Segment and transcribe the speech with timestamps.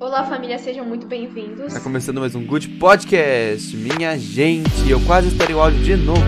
[0.00, 1.72] Olá, família, sejam muito bem-vindos.
[1.72, 3.76] Tá começando mais um Good Podcast.
[3.76, 6.20] Minha gente, eu quase estourei o áudio de novo,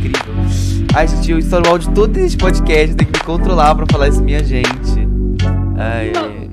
[0.00, 0.34] que incrível.
[0.96, 4.08] Ai, gente, eu estouro o áudio todo esse podcast, tenho que me controlar pra falar
[4.08, 4.68] isso, minha gente.
[5.76, 6.50] Ai, ai.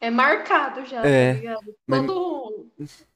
[0.00, 1.34] É marcado já, É.
[1.34, 1.60] tá ligado?
[1.86, 2.66] Mas- Todo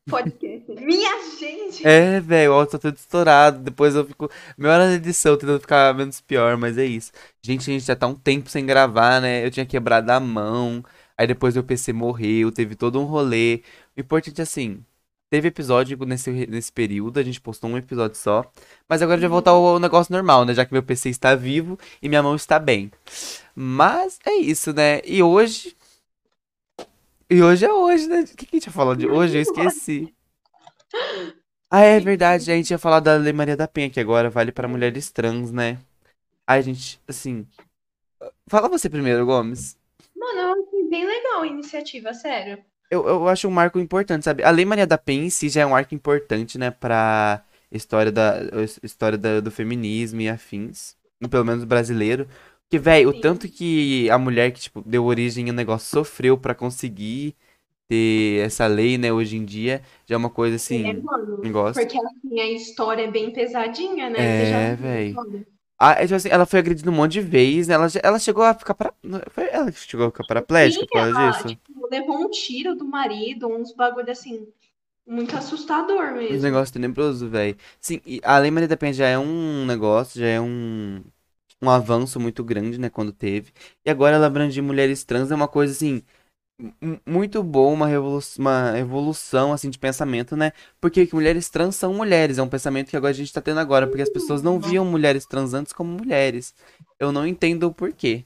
[0.08, 0.66] podcast.
[0.86, 1.84] Minha gente!
[1.84, 3.58] É, velho, o áudio tá todo estourado.
[3.58, 4.30] Depois eu fico.
[4.56, 7.10] Meia hora na edição, tentando ficar menos pior, mas é isso.
[7.42, 9.44] Gente, a gente já tá um tempo sem gravar, né?
[9.44, 10.84] Eu tinha quebrado a mão.
[11.18, 13.62] Aí depois meu PC morreu, teve todo um rolê.
[13.96, 14.84] O importante é assim.
[15.28, 18.44] Teve episódio nesse, nesse período, a gente postou um episódio só.
[18.88, 20.54] Mas agora já voltar ao negócio normal, né?
[20.54, 22.92] Já que meu PC está vivo e minha mão está bem.
[23.54, 25.00] Mas é isso, né?
[25.04, 25.76] E hoje.
[27.28, 28.20] E hoje é hoje, né?
[28.20, 29.36] O que, a gente ia falar de hoje?
[29.36, 30.14] Eu esqueci.
[31.68, 32.52] Ah, é verdade.
[32.52, 35.50] A gente ia falar da Lei Maria da Penha, que agora vale para mulheres trans,
[35.50, 35.78] né?
[36.46, 37.44] Ai, gente, assim.
[38.46, 39.76] Fala você primeiro, Gomes.
[40.16, 40.46] Mano, eu
[40.88, 42.64] bem legal a iniciativa, sério.
[42.90, 44.44] Eu, eu acho um marco importante, sabe?
[44.44, 48.12] A Lei Maria da Penha em si já é um marco importante, né, pra história,
[48.12, 48.34] da,
[48.82, 50.96] história da- do feminismo e afins.
[51.30, 52.28] Pelo menos brasileiro.
[52.70, 56.54] Que, velho, o tanto que a mulher que, tipo, deu origem ao negócio sofreu pra
[56.54, 57.34] conseguir
[57.88, 61.02] ter essa lei, né, hoje em dia, já é uma coisa É, assim.
[61.02, 61.52] mano.
[61.52, 61.74] Gosto.
[61.74, 64.18] Porque assim, a história é bem pesadinha, né?
[64.22, 65.16] É, viu
[65.78, 65.90] a?
[65.90, 67.74] Ah, é, tipo assim, ela foi agredida um monte de vezes, né?
[67.74, 68.92] Ela, ela chegou a ficar para...
[69.30, 71.58] Foi ela que chegou a ficar paraplégica Sim, por causa ela, disso?
[71.66, 74.46] tipo, levou um tiro do marido, uns bagulho assim,
[75.06, 76.40] muito assustador Um mesmo.
[76.40, 77.56] negócio tenebroso, velho.
[77.80, 81.04] Sim, a Lei Maria da Penha já é um negócio, já é um,
[81.62, 83.52] um avanço muito grande, né, quando teve.
[83.84, 86.02] E agora ela abranger mulheres trans é uma coisa, assim,
[87.06, 90.52] muito boa, uma revolução, uma evolução, assim, de pensamento, né?
[90.80, 93.60] Porque que mulheres trans são mulheres, é um pensamento que agora a gente tá tendo
[93.60, 96.54] agora, porque as pessoas não viam mulheres trans antes como mulheres.
[96.98, 98.24] Eu não entendo o porquê.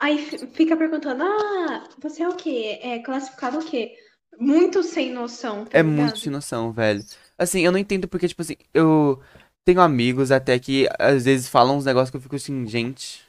[0.00, 0.18] Aí
[0.52, 2.80] fica perguntando, ah, você é o quê?
[2.82, 3.94] É classificado o quê?
[4.38, 7.04] Muito sem noção, tá É muito sem noção, velho.
[7.38, 9.20] Assim, eu não entendo porque, tipo assim, eu
[9.64, 13.22] tenho amigos até que às vezes falam uns negócios que eu fico assim, gente,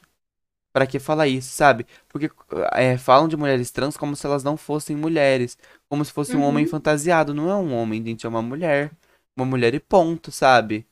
[0.74, 1.88] pra que falar isso, sabe?
[2.10, 2.30] Porque
[2.74, 5.58] é, falam de mulheres trans como se elas não fossem mulheres,
[5.90, 6.68] como se fosse um homem Uhum.
[6.68, 7.34] fantasiado.
[7.34, 8.92] Não é um homem, gente, é uma mulher.
[9.38, 10.88] Uma mulher e ponto, sabe?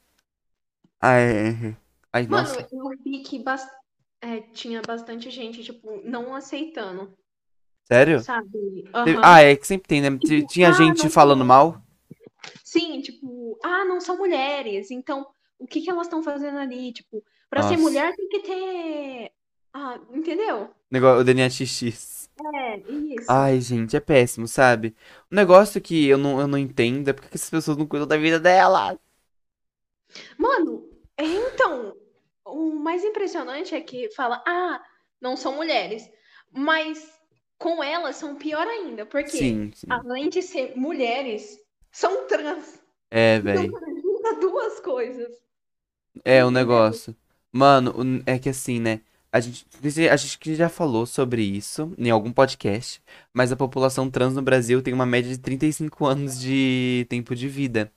[1.00, 1.78] Ai,
[2.14, 2.68] ai, Mano, nossa.
[2.72, 3.68] eu vi que bas-
[4.22, 7.16] é, tinha bastante gente, tipo, não aceitando,
[7.92, 8.28] Sério?
[8.28, 8.90] sabe?
[8.94, 9.24] Aham.
[9.24, 10.18] Ah, é que sempre tem, né?
[10.20, 11.82] Tipo, Tinha ah, gente falando mal.
[12.64, 15.26] Sim, tipo, ah, não são mulheres, então
[15.60, 16.94] o que que elas estão fazendo ali?
[16.94, 17.78] Tipo, pra ser Nossa.
[17.78, 19.32] mulher tem que ter.
[19.74, 20.74] Ah, entendeu?
[20.90, 22.30] Negócio, o DNA XX.
[22.54, 23.34] É, isso.
[23.34, 24.96] Ai, gente, é péssimo, sabe?
[25.32, 28.08] Um negócio que eu não, eu não entendo é porque que essas pessoas não cuidam
[28.08, 29.00] da vida dela.
[30.38, 31.96] Mano, é, então,
[32.46, 34.84] o mais impressionante é que fala, ah,
[35.20, 36.10] não são mulheres,
[36.52, 37.20] mas
[37.58, 40.04] com elas são pior ainda, porque Sim, sim.
[40.04, 41.60] além de ser mulheres,
[41.92, 42.82] são trans.
[43.10, 43.78] É, Então, velho.
[44.02, 45.32] junta duas coisas.
[46.26, 47.16] É o negócio.
[47.52, 49.02] Mano, o- é que assim, né?
[49.34, 49.66] A gente,
[50.12, 53.02] a gente já falou sobre isso em algum podcast,
[53.34, 57.48] mas a população trans no Brasil tem uma média de 35 anos de tempo de
[57.48, 57.90] vida.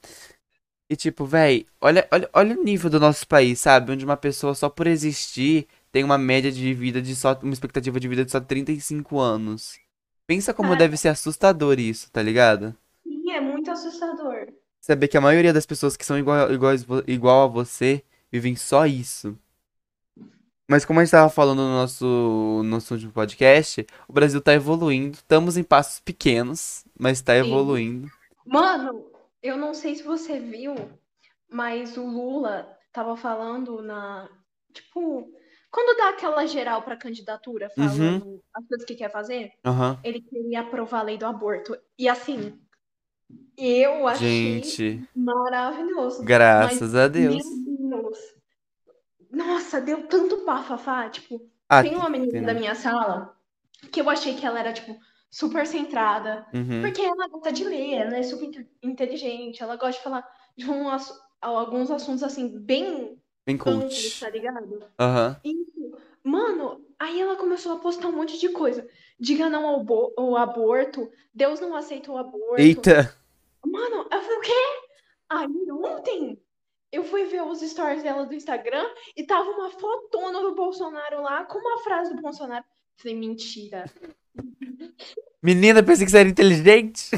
[0.88, 3.90] E tipo, véi, olha, olha, olha o nível do nosso país, sabe?
[3.90, 7.98] Onde uma pessoa só por existir tem uma média de vida de só, uma expectativa
[7.98, 9.78] de vida de só 35 anos.
[10.26, 10.78] Pensa como Cara.
[10.80, 12.76] deve ser assustador isso, tá ligado?
[13.02, 14.52] Sim, é muito assustador.
[14.80, 18.54] Saber que a maioria das pessoas que são igual, iguais vo- igual a você vivem
[18.54, 19.36] só isso.
[20.68, 24.54] Mas como a gente tava falando no nosso, no nosso último podcast, o Brasil tá
[24.54, 25.16] evoluindo.
[25.16, 27.40] Estamos em passos pequenos, mas tá Sim.
[27.40, 28.08] evoluindo.
[28.46, 29.04] Mano,
[29.42, 30.74] eu não sei se você viu,
[31.50, 34.28] mas o Lula tava falando na.
[34.72, 35.28] Tipo,
[35.70, 37.88] quando dá aquela geral pra candidatura, Uhum.
[37.88, 39.98] falando as coisas que quer fazer, Aham.
[40.02, 41.76] ele queria aprovar a lei do aborto.
[41.98, 42.58] E assim,
[43.56, 46.24] eu achei Gente, maravilhoso.
[46.24, 47.34] graças a Deus.
[47.36, 47.63] Meu Deus.
[49.34, 51.08] Nossa, deu tanto bafafá.
[51.08, 53.36] Tipo, Ah, tem uma menina da minha sala
[53.90, 54.96] que eu achei que ela era, tipo,
[55.30, 56.46] super centrada.
[56.54, 56.82] Uhum.
[56.82, 60.70] Porque ela gosta de ler, ela é super inte- inteligente, ela gosta de falar de
[60.70, 60.86] um
[61.40, 64.20] alguns assuntos assim, bem Bem coach.
[64.20, 64.84] tá ligado?
[64.98, 65.36] Aham.
[65.44, 65.92] Isso.
[66.22, 68.88] Mano, aí ela começou a postar um monte de coisa.
[69.20, 69.84] Diga não ao,
[70.16, 72.60] ao aborto, Deus não aceita o aborto.
[72.62, 73.14] Eita.
[73.66, 74.52] Mano, eu falei, o quê?
[75.28, 76.38] Aí ontem
[76.94, 81.44] eu fui ver os stories dela do Instagram e tava uma fotona do Bolsonaro lá
[81.44, 82.64] com uma frase do Bolsonaro.
[82.96, 83.84] Falei, mentira.
[85.42, 87.10] Menina, pensei que você era inteligente.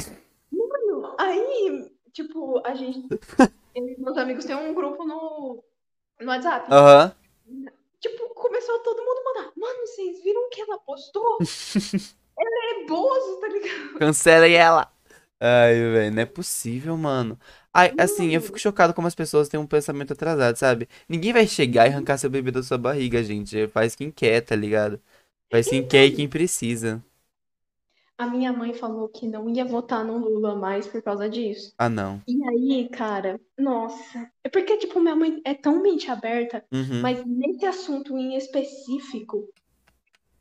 [0.51, 3.07] Mano, aí, tipo, a gente.
[3.75, 5.63] Eu meus amigos têm um grupo no,
[6.19, 6.67] no WhatsApp.
[6.71, 7.15] Aham.
[7.99, 9.51] Tipo, começou todo mundo a mandar.
[9.55, 11.37] Mano, vocês viram o que ela postou?
[12.37, 13.99] ela é Bozo, tá ligado?
[13.99, 14.91] Cancelem ela.
[15.39, 17.37] Ai, velho, não é possível, mano.
[17.77, 20.89] Ai, assim, eu fico chocado como as pessoas têm um pensamento atrasado, sabe?
[21.07, 23.67] Ninguém vai chegar e arrancar seu bebê da sua barriga, gente.
[23.67, 24.99] Faz quem quer, tá ligado?
[25.51, 27.03] Faz quem quer e então, quem precisa.
[28.17, 31.73] a minha mãe falou que não ia votar no Lula mais por causa disso.
[31.77, 32.21] Ah, não.
[32.27, 34.29] E aí, cara, nossa.
[34.43, 39.47] É porque, tipo, minha mãe é tão mente aberta, Uhum, mas nesse assunto em específico,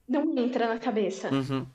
[0.08, 1.30] não entra na cabeça.
[1.30, 1.66] uhum.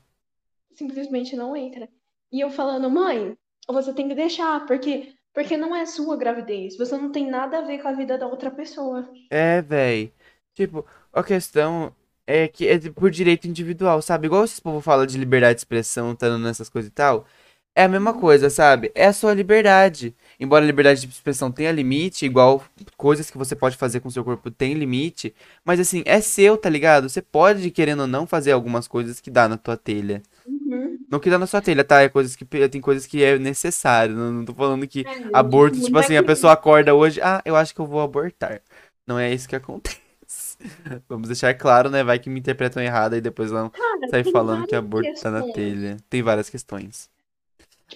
[0.74, 1.88] Simplesmente não entra.
[2.30, 3.36] E eu falando, mãe,
[3.68, 6.76] você tem que deixar, porque, porque não é sua gravidez.
[6.76, 9.08] Você não tem nada a ver com a vida da outra pessoa.
[9.30, 10.12] É, véi.
[10.54, 11.94] Tipo, a questão
[12.26, 14.26] é que é por direito individual, sabe?
[14.26, 17.26] Igual esse povo fala de liberdade de expressão, tá nessas coisas e tal.
[17.74, 18.92] É a mesma coisa, sabe?
[18.94, 20.14] É a sua liberdade.
[20.38, 22.62] Embora a liberdade de expressão tenha limite, igual
[22.98, 25.34] coisas que você pode fazer com seu corpo tem limite,
[25.64, 27.08] mas assim, é seu, tá ligado?
[27.08, 30.22] Você pode, querendo ou não, fazer algumas coisas que dá na tua telha.
[30.46, 30.81] Uhum.
[31.12, 32.00] Não que dá na sua telha, tá?
[32.00, 34.16] É coisas que tem coisas que é necessário.
[34.16, 37.54] Não, não tô falando que É, aborto, tipo, assim, a pessoa acorda hoje, ah, eu
[37.54, 38.62] acho que eu vou abortar.
[39.06, 40.00] Não é isso que acontece.
[41.06, 42.02] Vamos deixar claro, né?
[42.02, 45.42] Vai que me interpretam errado e depois vão Cara, sair falando que aborto tá na
[45.42, 45.54] questões.
[45.54, 45.96] telha.
[46.08, 47.10] Tem várias questões.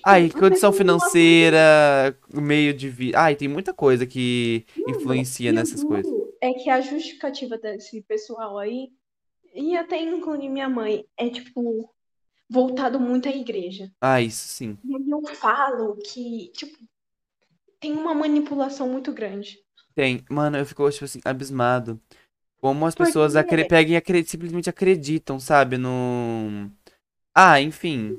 [0.02, 3.18] Ah, Tipo, e a condição financeira, meio de vida.
[3.18, 6.12] Ah, e tem muita coisa que influencia nessas coisas.
[6.42, 8.90] é que a justificativa desse pessoal aí,
[9.54, 11.88] e até incluir minha mãe, é tipo,
[12.48, 13.90] voltado muito à igreja.
[14.00, 14.78] Ah, isso sim.
[14.84, 16.78] E aí eu falo que, tipo,
[17.80, 19.58] tem uma manipulação muito grande.
[19.94, 20.24] Tem.
[20.30, 22.00] Mano, eu fico, tipo assim, abismado.
[22.60, 25.76] Como as pessoas acre Porque, pegam e simplesmente acreditam, sabe?
[25.76, 26.70] No.
[27.34, 28.18] Ah, enfim.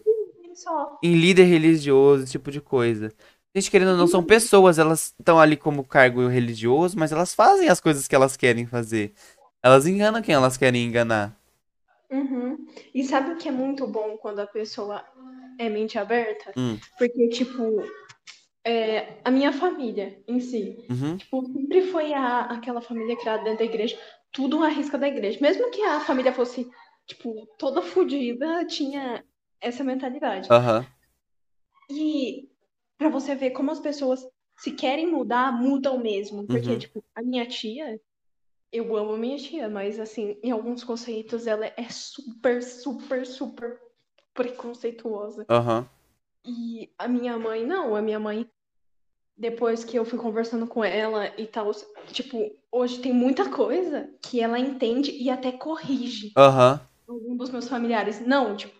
[0.54, 3.12] só, Em líder religioso, esse tipo de coisa.
[3.56, 7.70] Gente, querendo ou não, são pessoas, elas estão ali como cargo religioso, mas elas fazem
[7.70, 9.14] as coisas que elas querem fazer.
[9.64, 11.36] Elas enganam quem elas querem enganar.
[12.12, 12.66] Uhum.
[12.94, 15.04] E sabe o que é muito bom quando a pessoa
[15.58, 16.54] é mente aberta?
[16.58, 17.82] Hum, Porque, tipo,
[18.64, 23.60] é, a minha família em si, uhum, tipo, sempre foi a, aquela família criada dentro
[23.60, 23.98] da igreja,
[24.32, 25.40] tudo à risca da igreja.
[25.42, 26.70] Mesmo que a família fosse,
[27.06, 29.24] tipo, toda fodida, tinha
[29.62, 30.48] essa mentalidade.
[30.52, 30.86] aham,
[31.90, 32.50] E
[32.98, 34.28] pra você ver como as pessoas,
[34.58, 36.46] se querem mudar, mudam mesmo.
[36.46, 38.00] Porque, uhum, tipo, a minha tia,
[38.72, 43.80] eu amo a minha tia, mas, assim, em alguns conceitos ela é super, super, super
[44.34, 45.46] preconceituosa.
[45.50, 45.88] aham,
[46.46, 48.50] E a minha mãe, não, a minha mãe,
[49.38, 51.72] depois que eu fui conversando com ela e tal,
[52.12, 56.80] tipo, hoje tem muita coisa que ela entende e até corrige aham.
[57.08, 58.20] algum dos meus familiares.
[58.26, 58.76] Não, tipo,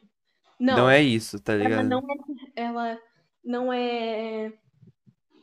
[0.60, 1.90] Não é não, isso, tá ela ligado?
[1.90, 2.16] não é,
[2.56, 3.02] ela
[3.44, 4.54] não é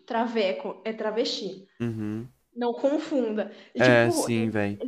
[0.06, 1.66] traveco, é travesti.
[1.80, 2.28] Uhum.
[2.54, 3.52] Não confunda.
[3.78, 4.80] É, tipo, sim, velho.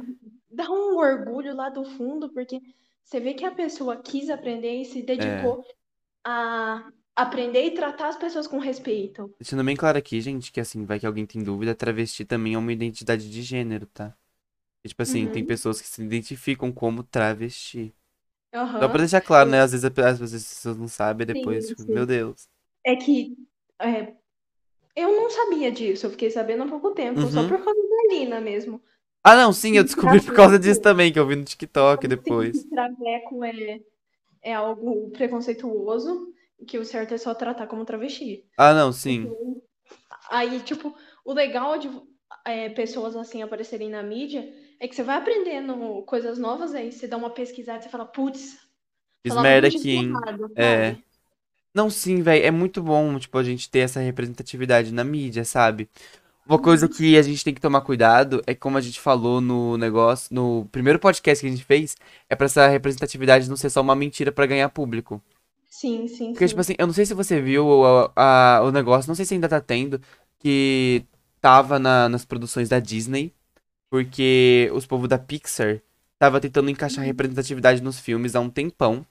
[0.50, 2.60] dá um orgulho lá do fundo, porque
[3.04, 5.56] você vê que a pessoa quis aprender e se É.
[5.56, 5.64] dedicou
[6.24, 9.34] a aprender e tratar as pessoas com respeito.
[9.38, 12.58] Deixando bem claro aqui, gente, que assim, vai que alguém tem dúvida, travesti também é
[12.58, 14.16] uma identidade de gênero, tá?
[14.84, 15.46] E, tipo assim, tem Uhum.
[15.46, 17.94] pessoas que se identificam como travesti.
[18.82, 19.60] Só pra deixar claro, né?
[19.62, 22.06] Às vezes, as pessoas não sabem, depois, Sim, tipo, meu sim.
[22.06, 22.48] Deus.
[22.84, 23.36] É que
[23.80, 24.16] é,
[24.96, 27.48] eu não sabia disso, eu fiquei sabendo há pouco tempo, só Uhum.
[27.48, 28.82] por causa da Lina mesmo.
[29.22, 32.06] Ah, não, sim, eu Que descobri por causa disso também, que eu vi no TikTok
[32.24, 32.66] sim, que depois.
[32.70, 33.80] traveco é,
[34.42, 36.32] é algo preconceituoso,
[36.68, 38.44] que o certo é só tratar como travesti.
[38.58, 39.22] Ah, não, sim.
[39.24, 39.62] Então,
[40.30, 41.90] aí, tipo, o legal de
[42.46, 47.08] é, pessoas assim aparecerem na mídia é que você vai aprendendo coisas novas, aí você
[47.08, 48.58] dá uma pesquisada e você fala, putz,
[49.22, 50.24] Fiz merda aqui, hein?
[50.54, 50.92] É.
[50.92, 51.04] sabe?
[51.76, 55.88] Não, sim, velho, é muito bom, tipo, a gente ter essa representatividade na mídia, sabe?
[56.46, 56.92] Uma coisa Uhum.
[56.92, 60.34] que a gente tem que tomar cuidado é que, como a gente falou no negócio,
[60.34, 61.96] no primeiro podcast que a gente fez,
[62.30, 65.22] é pra essa representatividade não ser só uma mentira pra ganhar público.
[65.70, 66.60] Sim, sim, Porque, tipo sim.
[66.60, 69.48] assim, eu não sei se você viu o, a- o negócio, não sei se ainda
[69.48, 70.00] tá tendo,
[70.38, 71.04] que
[71.40, 73.32] tava na- nas produções da Disney,
[73.90, 75.80] porque os povos da Pixar
[76.18, 79.06] tava tentando encaixar representatividade nos filmes há um tempão,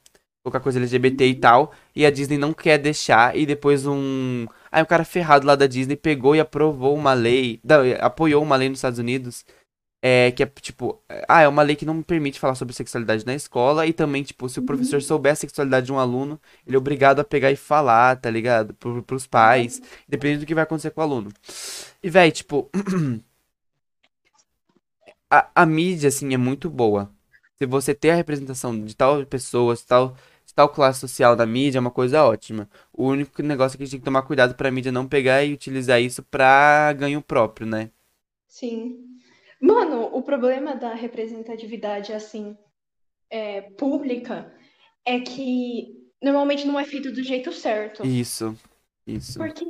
[0.46, 4.46] colocar coisa LGBT e tal, e a Disney não quer deixar, e depois um...
[4.72, 8.56] Aí um cara ferrado lá da Disney pegou e aprovou uma lei, não, apoiou uma
[8.56, 9.44] lei nos Estados Unidos,
[10.02, 13.34] é, que é tipo, ah, é uma lei que não permite falar sobre sexualidade na
[13.34, 15.02] escola, e também, tipo, se o professor Uhum.
[15.02, 18.74] souber a sexualidade de um aluno, ele é obrigado a pegar e falar, tá ligado?
[18.76, 21.32] Pro, pros pais, dependendo do que vai acontecer com o aluno.
[22.04, 22.70] E, véi, tipo,
[25.30, 27.12] a, a mídia, assim, é muito boa.
[27.58, 30.16] Se você ter a representação de tal pessoa, tal,
[30.56, 32.70] tal classe social na mídia, é uma coisa ótima.
[32.94, 35.44] O único negócio é que a gente tem que tomar cuidado pra mídia não pegar
[35.44, 37.92] e utilizar isso pra ganho próprio, né?
[38.48, 39.04] Sim.
[39.60, 42.58] Mano, o problema da representatividade, assim,
[43.30, 44.52] é, pública
[45.06, 45.88] é que
[46.22, 48.06] normalmente não é feito do jeito certo.
[48.06, 48.58] Isso,
[49.06, 49.38] isso.
[49.38, 49.66] Porque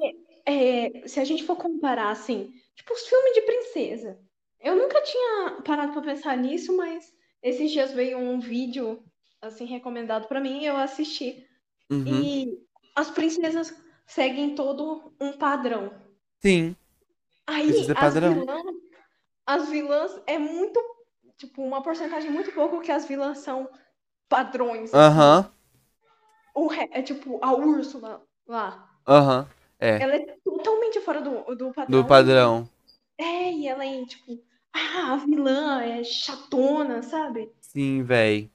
[0.45, 4.19] é, se a gente for comparar, assim, tipo, os filmes de princesa.
[4.61, 9.03] Eu nunca tinha parado pra pensar nisso, mas esses dias veio um vídeo,
[9.45, 11.47] assim, recomendado pra mim eu assisti.
[11.89, 12.21] Uhum.
[12.23, 12.59] E
[12.95, 13.73] as princesas
[14.07, 15.93] seguem todo um padrão.
[16.41, 16.75] Sim,
[17.47, 18.21] Aí as padrão.
[18.21, 18.63] vilãs,
[19.45, 20.79] as vilãs é muito,
[21.37, 23.69] tipo, uma porcentagem muito pouco que as vilãs são
[24.29, 25.21] padrões, assim.
[25.23, 25.51] Aham,
[26.55, 28.89] O re- é tipo a Úrsula lá.
[29.07, 29.47] aham.
[29.79, 32.05] É, Ela é totalmente fora do, do do padrão.
[32.05, 32.69] padrão.
[33.17, 34.41] É, e ela é tipo,
[34.73, 37.51] ah, a vilã é chatona, sabe?
[37.59, 38.49] Sim, véi.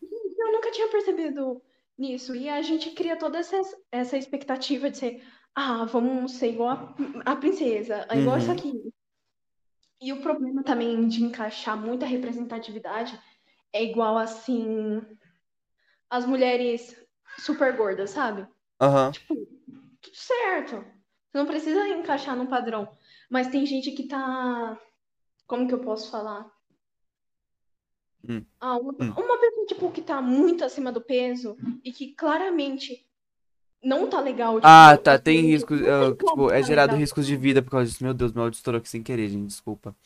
[0.50, 1.62] Eu nunca tinha percebido
[1.96, 2.34] nisso.
[2.34, 3.56] E a gente cria toda essa,
[3.92, 6.70] essa expectativa de ser, ah, vamos ser igual
[7.24, 8.56] a, a princesa, é igual isso Uhum.
[8.56, 8.92] aqui.
[10.02, 13.16] E o problema também de encaixar muita representatividade
[13.72, 15.00] é igual assim
[16.08, 16.96] as mulheres
[17.38, 18.48] super gordas, sabe?
[18.80, 19.12] Aham.
[19.12, 19.34] Tipo,
[20.00, 20.76] tudo certo.
[20.76, 22.90] Você não precisa encaixar num padrão.
[23.30, 24.76] Mas tem gente que tá.
[25.46, 26.50] Como que eu posso falar?
[28.28, 29.12] Hum, Ah, uma, hum.
[29.16, 33.04] uma pessoa, tipo, que tá muito acima do peso e que claramente
[33.82, 36.66] não tá legal, tipo, Ah, tá, tem risco, não tem ah, como tipo, é tá
[36.66, 37.00] gerado legal.
[37.00, 38.04] riscos de vida por causa disso.
[38.04, 39.96] Meu Deus, meu áudio estourou aqui sem querer, gente, desculpa.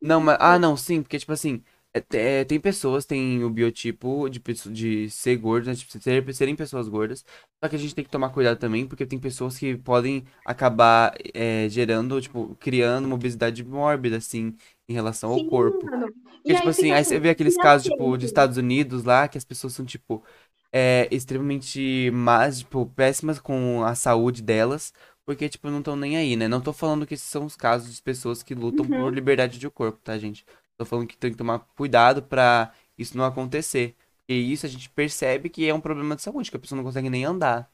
[0.00, 1.62] Não, mas, ah, não, sim, porque, tipo assim,
[1.94, 6.56] é, é, tem pessoas, tem o biotipo de, de ser gordo, né, tipo, ser- serem
[6.56, 7.24] pessoas gordas,
[7.62, 11.14] só que a gente tem que tomar cuidado também, porque tem pessoas que podem acabar
[11.34, 14.56] é, gerando, tipo, criando uma obesidade mórbida, assim,
[14.88, 15.90] em relação ao Sim, corpo.
[15.90, 16.12] mano.
[16.42, 18.24] Porque, E tipo aí assim, aí você vê aqueles casos, tipo, aceita.
[18.24, 20.24] Estados Unidos lá, que as pessoas são, tipo,
[20.72, 24.92] é, extremamente más, tipo, péssimas com a saúde delas,
[25.24, 26.48] porque, tipo, não estão nem aí, né?
[26.48, 29.14] Não tô falando que esses são os casos de pessoas que lutam por Uhum.
[29.14, 30.44] liberdade de corpo, tá, gente?
[30.76, 33.96] Tô falando que tem que tomar cuidado pra isso não acontecer.
[34.20, 36.84] Porque isso a gente percebe que é um problema de saúde, que a pessoa não
[36.84, 37.70] consegue nem andar.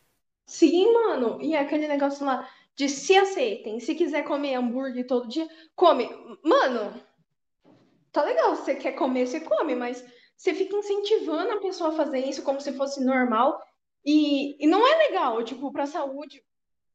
[0.46, 1.40] Sim, mano.
[1.40, 3.78] E é aquele negócio lá de se aceitem.
[3.80, 6.08] Se quiser comer hambúrguer todo dia, come.
[6.42, 6.92] Mano,
[8.12, 8.54] tá legal.
[8.56, 10.04] Se você quer comer, você come, mas
[10.36, 13.60] você fica incentivando a pessoa a fazer isso como se fosse normal.
[14.04, 16.42] E, e não é legal, tipo, pra saúde.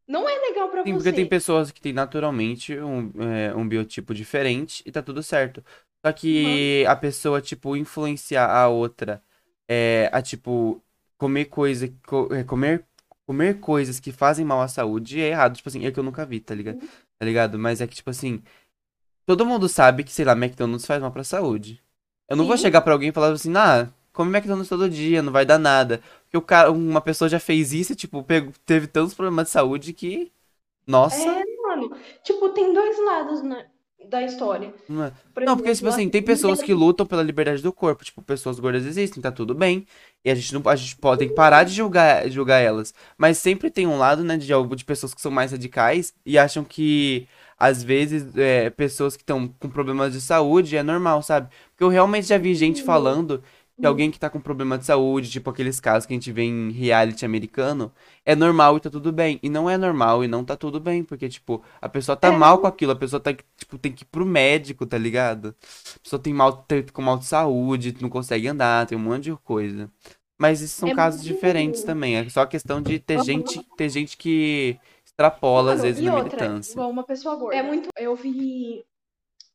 [0.08, 1.28] Não é legal pra Sim, porque tem você.
[1.28, 5.64] pessoas que têm naturalmente um, é, um biotipo diferente e tá tudo certo.
[6.06, 6.14] Só Uhum.
[6.14, 9.24] que a pessoa, tipo, influenciar a outra
[9.68, 10.84] é, a, tipo,
[11.18, 12.86] comer coisa, co- é, comer,
[13.26, 15.56] comer coisas que fazem mal à saúde é errado.
[15.56, 16.80] Tipo assim, é que eu nunca vi, tá ligado?
[17.18, 17.58] Tá ligado?
[17.60, 18.44] Mas é que, tipo assim,
[19.26, 21.82] todo mundo sabe que, sei lá, McDonald's faz mal pra saúde.
[22.30, 25.22] Eu não vou Sim, chegar pra alguém e falar assim, ah, come McDonald's todo dia,
[25.22, 26.02] não vai dar nada.
[26.26, 29.52] Porque o cara, uma pessoa já fez isso e, tipo, pegou- teve tantos problemas de
[29.52, 30.32] saúde que,
[30.88, 31.38] nossa.
[31.38, 31.90] é, mano.
[32.24, 33.70] Tipo, tem dois lados, né,
[34.10, 34.74] da história.
[34.88, 37.74] Não, é- Por não, porque, tipo assim, as tem pessoas que lutam pela liberdade do
[37.74, 38.04] corpo.
[38.04, 39.86] Tipo, pessoas gordas existem, tá tudo bem.
[40.24, 42.94] E a gente não, a gente pode, tem que parar de julgar, julgar elas.
[43.18, 46.64] Mas sempre tem um lado, né, de, de pessoas que são mais radicais e acham
[46.64, 51.50] que, às vezes, é, pessoas que estão com problemas de saúde é normal, sabe?
[51.72, 53.44] Porque eu realmente já vi gente falando
[53.80, 56.44] que alguém que tá com problema de saúde, tipo aqueles casos que a gente vê
[56.44, 57.92] em reality americano,
[58.26, 59.40] é normal e tá tudo bem.
[59.44, 62.60] E não é normal e não tá tudo bem, porque, tipo, a pessoa tá mal
[62.60, 65.56] com aquilo, a pessoa tá, tipo, tem que ir pro médico, tá ligado?
[65.98, 69.24] A pessoa tem mal, tem, com mal de saúde, não consegue andar, tem um monte
[69.26, 69.92] de coisa.
[70.38, 73.66] Mas esses são É casos diferentes também, é só questão de ter gente, Aham.
[73.78, 76.72] ter gente que extrapola, às vezes, e na outra, militância.
[76.74, 77.56] igual uma pessoa gorda.
[77.56, 77.90] É muito.
[77.98, 78.84] Eu vi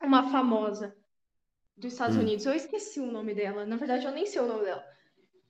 [0.03, 0.95] uma famosa
[1.79, 3.67] dos Estados Hum, Unidos, eu esqueci o nome dela.
[3.67, 4.85] Na verdade, eu nem sei o nome dela.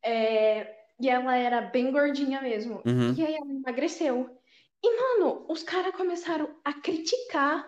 [0.02, 2.84] É, E ela era bem gordinha mesmo.
[2.84, 3.18] uhum.
[3.18, 4.30] E aí ela emagreceu.
[4.82, 7.66] E, mano, os caras começaram a criticar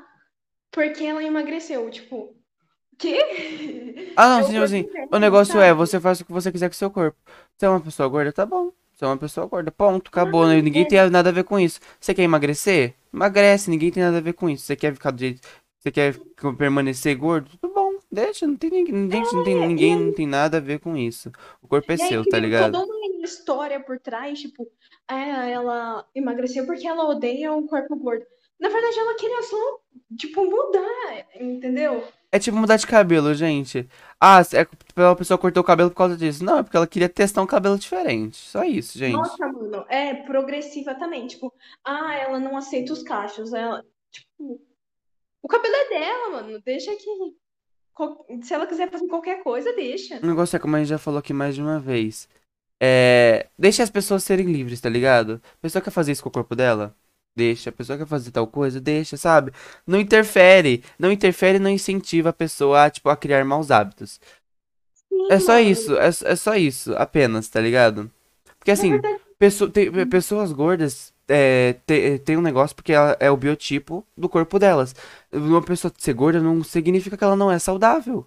[0.73, 1.91] porque ela emagreceu.
[1.91, 2.37] Tipo,
[2.99, 3.19] quê?
[4.17, 6.53] Ah, não, É sim, o tipo assim, o negócio é, você faz o que você
[6.53, 7.17] quiser com o seu corpo.
[7.57, 8.71] Você é uma pessoa gorda, tá bom.
[8.93, 10.61] Você é uma pessoa gorda, ponto, acabou, né?
[10.61, 11.81] Ninguém É, tem nada a ver com isso.
[11.99, 12.95] Você quer emagrecer?
[13.15, 14.65] Emagrece, ninguém tem nada a ver com isso.
[14.67, 15.41] Você quer ficar do jeito,
[15.79, 16.15] você quer
[16.59, 17.51] permanecer gordo?
[17.59, 17.80] Tudo bom,
[18.11, 20.81] deixa, não tem ninguém, gente, não tem é, ninguém, não aí, tem nada a ver
[20.81, 21.31] com isso.
[21.63, 22.91] O corpo é e aí seu, tá cria toda ligado?
[23.21, 24.67] uma história por trás, tipo,
[25.09, 28.25] ah, ela emagreceu porque ela odeia o corpo gordo.
[28.59, 29.81] Na verdade, ela queria só,
[30.17, 32.05] tipo, mudar, entendeu?
[32.33, 33.89] É tipo mudar de cabelo, gente.
[34.21, 36.45] Ah, é a pessoa cortou o cabelo por causa disso.
[36.45, 38.37] Não, é porque ela queria testar um cabelo diferente.
[38.37, 39.15] Só isso, gente.
[39.15, 41.27] Nossa, mano, é progressiva também.
[41.27, 41.53] Tipo,
[41.85, 43.53] ah, ela não aceita os cachos.
[43.53, 44.61] Ela, tipo,
[45.43, 46.61] o cabelo é dela, mano.
[46.65, 47.35] Deixa que.
[48.43, 50.19] Se ela quiser fazer qualquer coisa, deixa.
[50.23, 52.29] O negócio é como a gente já falou aqui mais de uma vez.
[52.81, 53.47] É.
[53.59, 55.41] Deixa as pessoas serem livres, tá ligado?
[55.55, 56.95] A pessoa quer fazer isso com o corpo dela?
[57.37, 57.71] Deixa.
[57.71, 58.81] A pessoa quer fazer tal coisa?
[58.81, 59.53] Deixa, sabe?
[59.87, 60.83] Não interfere.
[60.99, 64.19] Não interfere e não incentiva a pessoa a, tipo, a criar maus hábitos.
[65.31, 65.67] É Sim, só mano.
[65.69, 65.97] isso.
[65.97, 66.95] É, é só isso.
[66.97, 68.11] Apenas, tá ligado?
[68.59, 73.31] Porque assim, verdade, Pesso- tem- pessoas gordas é, te- tem um negócio porque ela é
[73.31, 74.95] o biotipo do corpo delas.
[75.33, 78.27] Uma pessoa ser gorda não significa que ela não é saudável.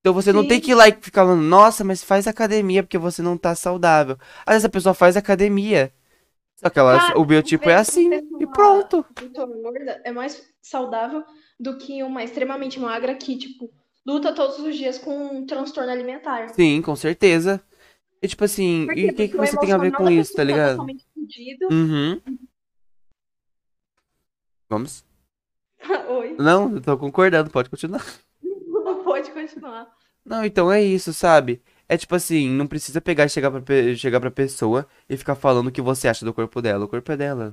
[0.00, 0.60] Então você não tem Sim.
[0.60, 4.18] que ir lá e ficar falando, nossa, mas faz academia porque você não tá saudável.
[4.46, 5.92] Às vezes a pessoa faz academia.
[6.56, 8.22] Só que ela, Cara, o biotipo é assim.
[8.40, 9.06] E pronto.
[9.62, 11.24] gorda é mais saudável
[11.58, 13.70] do que uma extremamente magra que, tipo,
[14.06, 16.54] luta todos os dias com um transtorno alimentar.
[16.54, 17.62] Sim, com certeza.
[18.22, 20.34] E tipo assim, Por e o que que Porque você tem a ver com isso,
[20.34, 20.86] tá tá ligado?
[20.86, 21.68] totalmente fudido.
[21.70, 22.20] Uhum.
[24.68, 25.04] Vamos?
[26.08, 26.34] Oi.
[26.38, 28.04] Não, eu tô concordando, pode continuar.
[29.04, 29.92] Pode continuar.
[30.24, 31.62] Não, então é isso, sabe?
[31.88, 35.34] É tipo assim, não precisa pegar e chegar pra, pe- chegar pra pessoa e ficar
[35.34, 36.84] falando o que você acha do corpo dela.
[36.84, 37.52] O corpo é dela.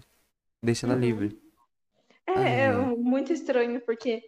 [0.63, 1.01] Deixa ela Uhum.
[1.01, 1.41] livre.
[2.27, 4.23] É, é muito estranho, porque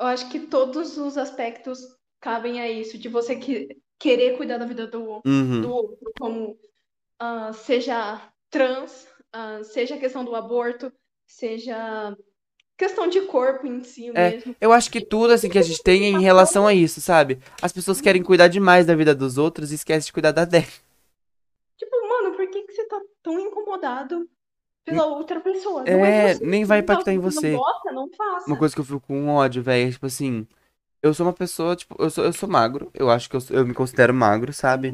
[0.00, 1.78] eu acho que todos os aspectos
[2.20, 5.60] cabem a isso, de você que, querer cuidar da vida do, Uhum.
[5.60, 6.58] do outro, como
[7.18, 10.92] ah, seja trans, ah, seja a questão do aborto,
[11.26, 12.16] seja
[12.76, 14.56] questão de corpo em si É, mesmo.
[14.60, 17.38] eu acho que tudo assim que a gente tem é em relação a isso, sabe?
[17.62, 20.66] As pessoas querem cuidar demais da vida dos outros e esquecem de cuidar da dela.
[21.76, 24.28] Tipo, mano, por que que você tá tão incomodado
[24.84, 25.84] pela outra pessoa?
[25.84, 28.46] Não É, é nem vai Então, impactar em você não gosta, não faça.
[28.48, 30.46] Uma coisa que eu fico com ódio, velho, é tipo assim,
[31.02, 33.66] eu sou uma pessoa, tipo, eu sou, eu sou magro, eu acho que eu, eu
[33.66, 34.92] me considero magro, sabe?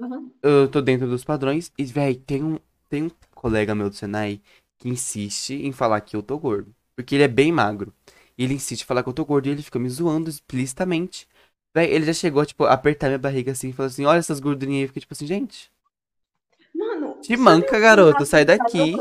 [0.00, 0.30] Aham.
[0.42, 2.58] Eu tô dentro dos padrões e, velho, tem um,
[2.94, 4.40] tem um colega meu do Senai
[4.78, 6.72] que insiste em falar que eu tô gordo.
[6.94, 7.92] Porque ele é bem magro.
[8.38, 11.26] E ele insiste em falar que eu tô gordo e ele fica me zoando explicitamente.
[11.74, 14.38] Véi, ele já chegou, tipo, a apertar minha barriga assim e falou assim: Olha essas
[14.38, 14.86] gordurinhas aí.
[14.86, 15.72] Fiquei tipo assim, gente.
[16.72, 18.96] Mano, Te manca, é garoto, sai daqui.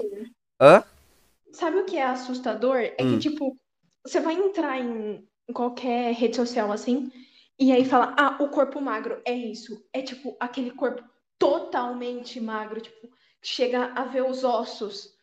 [0.59, 0.83] Hã?
[1.51, 2.77] Sabe o que é assustador?
[2.77, 3.09] É Hum.
[3.09, 3.57] que, tipo,
[4.03, 5.23] você vai entrar em
[5.53, 7.11] qualquer rede social assim,
[7.59, 9.85] e aí fala, ah, o corpo magro é isso.
[9.93, 11.03] É tipo aquele corpo
[11.37, 13.09] totalmente magro, tipo,
[13.43, 15.13] chega a ver os ossos.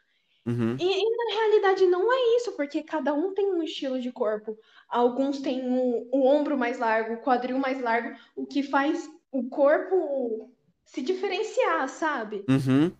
[0.46, 0.76] Uhum.
[0.78, 4.58] E, e na realidade não é isso, porque cada um tem um estilo de corpo.
[4.88, 9.48] Alguns têm o, o ombro mais largo, o quadril mais largo, o que faz o
[9.48, 10.50] corpo
[10.84, 12.44] se diferenciar, sabe?
[12.48, 12.92] Uhum.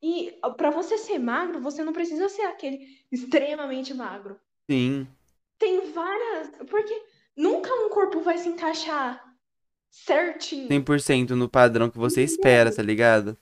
[0.00, 4.38] E para você ser magro, você não precisa ser aquele extremamente magro.
[4.70, 5.08] Sim.
[5.58, 6.50] Tem várias.
[6.70, 7.02] Porque
[7.36, 9.28] nunca um corpo vai se encaixar
[9.90, 10.68] certinho.
[10.68, 13.36] 100% no padrão que você espera, tá ligado?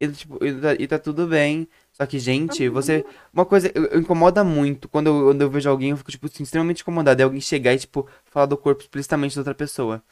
[0.00, 1.66] E, tipo, e tá, e tá tudo bem.
[1.92, 3.04] Só que, gente, você.
[3.32, 4.88] Uma coisa eu- eu incomoda muito.
[4.88, 7.20] Quando eu, quando eu vejo alguém, eu fico, tipo, assim, extremamente incomodado.
[7.20, 10.02] É alguém chegar e, tipo, falar do corpo explicitamente da outra pessoa.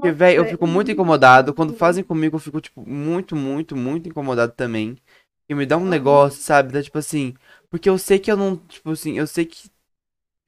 [0.00, 1.54] Porque, velho, eu é fico muito incomodado.
[1.54, 4.96] Quando fazem comigo, eu fico, tipo, muito, muito, muito incomodado também.
[5.48, 6.72] E me dá um negócio, sabe?
[6.72, 7.34] Dá, tipo assim.
[7.70, 8.56] Porque eu sei que eu não.
[8.56, 9.68] Tipo assim, eu sei que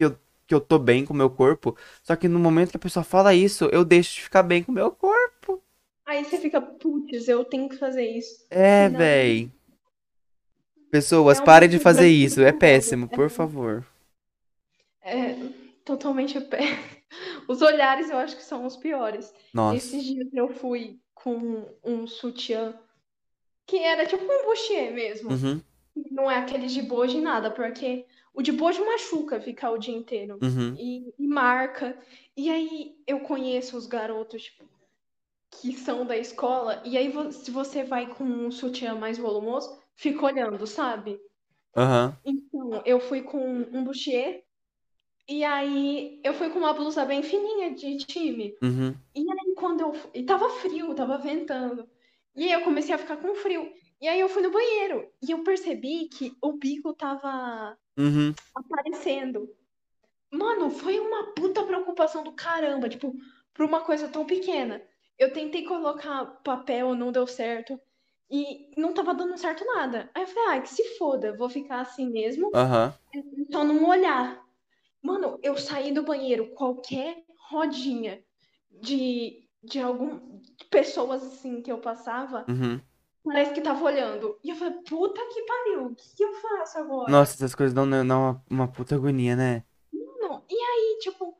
[0.00, 1.76] eu, que eu tô bem com o meu corpo.
[2.02, 4.72] Só que no momento que a pessoa fala isso, eu deixo de ficar bem com
[4.72, 5.35] o meu corpo.
[6.06, 8.46] Aí você fica, putz, eu tenho que fazer isso.
[8.50, 8.98] É, Não.
[8.98, 9.50] véi.
[10.90, 12.40] Pessoas, É um parem de fazer isso.
[12.42, 13.16] É péssimo, raiva.
[13.16, 13.84] por favor.
[15.02, 15.34] É
[15.84, 16.60] totalmente pé.
[17.48, 19.32] Os olhares eu acho que são os piores.
[19.54, 19.76] Nossa.
[19.76, 22.74] Esses dias eu fui com um sutiã
[23.66, 25.30] que era tipo um bustier mesmo.
[25.30, 25.60] Uhum,
[26.10, 30.38] Não é aquele de bojo nada, porque o de bojo machuca ficar o dia inteiro.
[30.42, 31.96] uhum, E, e marca.
[32.36, 34.64] E aí eu conheço os garotos, tipo,
[35.60, 40.24] que são da escola, e aí se você vai com um sutiã mais volumoso, fica
[40.26, 41.20] olhando, sabe?
[41.74, 44.44] aham, Então, eu fui com um bustier,
[45.28, 48.54] e aí eu fui com uma blusa bem fininha de time.
[48.62, 49.92] uhum, E aí quando eu.
[50.14, 51.88] E tava frio, tava ventando.
[52.36, 53.72] E aí eu comecei a ficar com frio.
[54.00, 55.10] E aí eu fui no banheiro.
[55.22, 58.34] E eu percebi que o bico tava uhum.
[58.54, 59.50] aparecendo.
[60.32, 63.14] Mano, foi uma puta preocupação do caramba, tipo,
[63.54, 64.82] pra uma coisa tão pequena.
[65.18, 67.80] Eu tentei colocar papel, não deu certo.
[68.30, 70.10] E não tava dando certo nada.
[70.14, 72.92] Aí eu falei, ah, que se foda, vou ficar assim mesmo, Aham.
[73.50, 74.44] só não olhar.
[75.02, 78.22] Mano, eu saí do banheiro, qualquer rodinha
[78.70, 82.80] de, de algum de pessoas assim que eu passava, Uhum.
[83.24, 84.38] parece que tava olhando.
[84.42, 87.10] E eu falei, puta que pariu, o que que eu faço agora?
[87.10, 89.62] Nossa, essas coisas dão, dão uma, uma puta agonia, né?
[89.92, 90.44] Não.
[90.50, 91.36] E aí, tipo,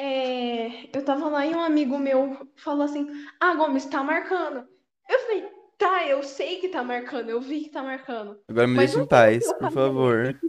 [0.00, 3.06] é, eu tava lá e um amigo meu falou assim:
[3.38, 4.66] Ah, Gomes, tá marcando.
[5.08, 8.40] Eu falei: Tá, eu sei que tá marcando, eu vi que tá marcando.
[8.48, 10.40] Agora me deixa em paz, por favor.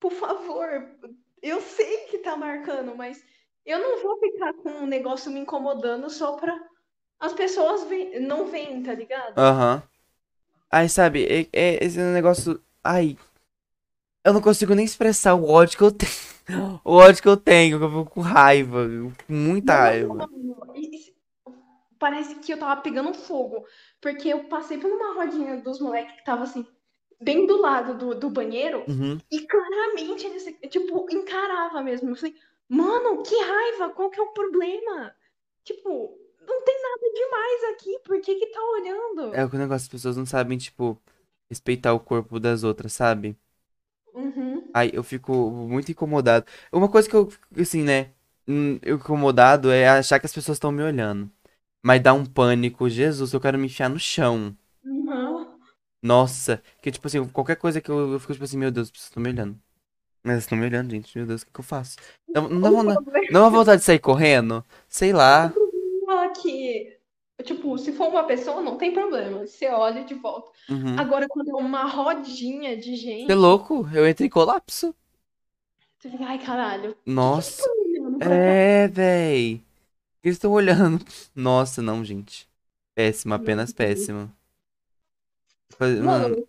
[0.00, 0.68] Por favor,
[1.42, 3.22] eu sei que tá marcando, mas
[3.64, 6.58] eu não vou ficar com um negócio me incomodando só pra
[7.20, 7.86] as pessoas
[8.20, 9.38] não veem, tá ligado?
[9.38, 9.82] Aham.
[10.70, 12.60] Ai, sabe, é, é- esse negócio.
[12.82, 13.16] Ai.
[14.24, 16.10] Eu não consigo nem expressar o ódio que eu tenho.
[16.84, 18.84] O ódio que eu tenho, que eu fico com raiva,
[19.24, 20.28] com muita raiva.
[21.98, 23.64] Parece que eu tava pegando fogo.
[24.00, 26.66] Porque eu passei por uma rodinha dos moleques que tava assim,
[27.20, 29.18] bem do lado do, do banheiro, Uhum.
[29.30, 32.10] e claramente eles, tipo, encarava mesmo.
[32.10, 32.34] Eu falei,
[32.68, 35.14] mano, que raiva, qual que é o problema?
[35.62, 39.34] Tipo, não tem nada demais aqui, por que que tá olhando?
[39.34, 40.98] É o negócio, as pessoas não sabem, tipo,
[41.48, 43.36] respeitar o corpo das outras, sabe?
[44.20, 44.70] Uhum.
[44.72, 46.46] Aí eu fico muito incomodado.
[46.72, 47.28] Uma coisa que eu,
[47.58, 48.10] assim, né?
[48.46, 51.30] hum, Eu incomodado é achar que as pessoas estão me olhando.
[51.82, 52.88] Mas dá um pânico.
[52.88, 54.56] Jesus, eu quero me enfiar no chão.
[54.84, 55.58] Uhum.
[56.02, 56.62] Nossa.
[56.82, 59.08] Que, tipo assim, qualquer coisa que eu, eu fico, tipo assim, meu Deus, as pessoas
[59.08, 59.58] estão me olhando.
[60.22, 61.16] Mas estão me olhando, gente.
[61.16, 61.96] Meu Deus, o que que eu faço?
[62.28, 64.64] Não, não, dá O vontade, problema não dá vontade de sair correndo?
[64.88, 65.52] Sei lá.
[66.08, 66.99] é que,
[67.42, 69.46] tipo, se for uma pessoa, não tem problema.
[69.46, 70.50] Você olha de volta.
[70.68, 70.98] Uhum.
[70.98, 73.88] Agora, quando é uma rodinha de Você é gente, louco?
[73.94, 74.94] Eu entrei em colapso.
[75.98, 77.62] você fica, ai, caralho, Nossa.
[77.70, 78.34] olhando pra cá.
[78.34, 79.62] É, véi.
[80.22, 81.04] Eles estão olhando.
[81.34, 82.48] Nossa, não, gente.
[82.94, 84.30] Péssimo, apenas péssimo.
[85.70, 86.48] Faz- Mano, Mano,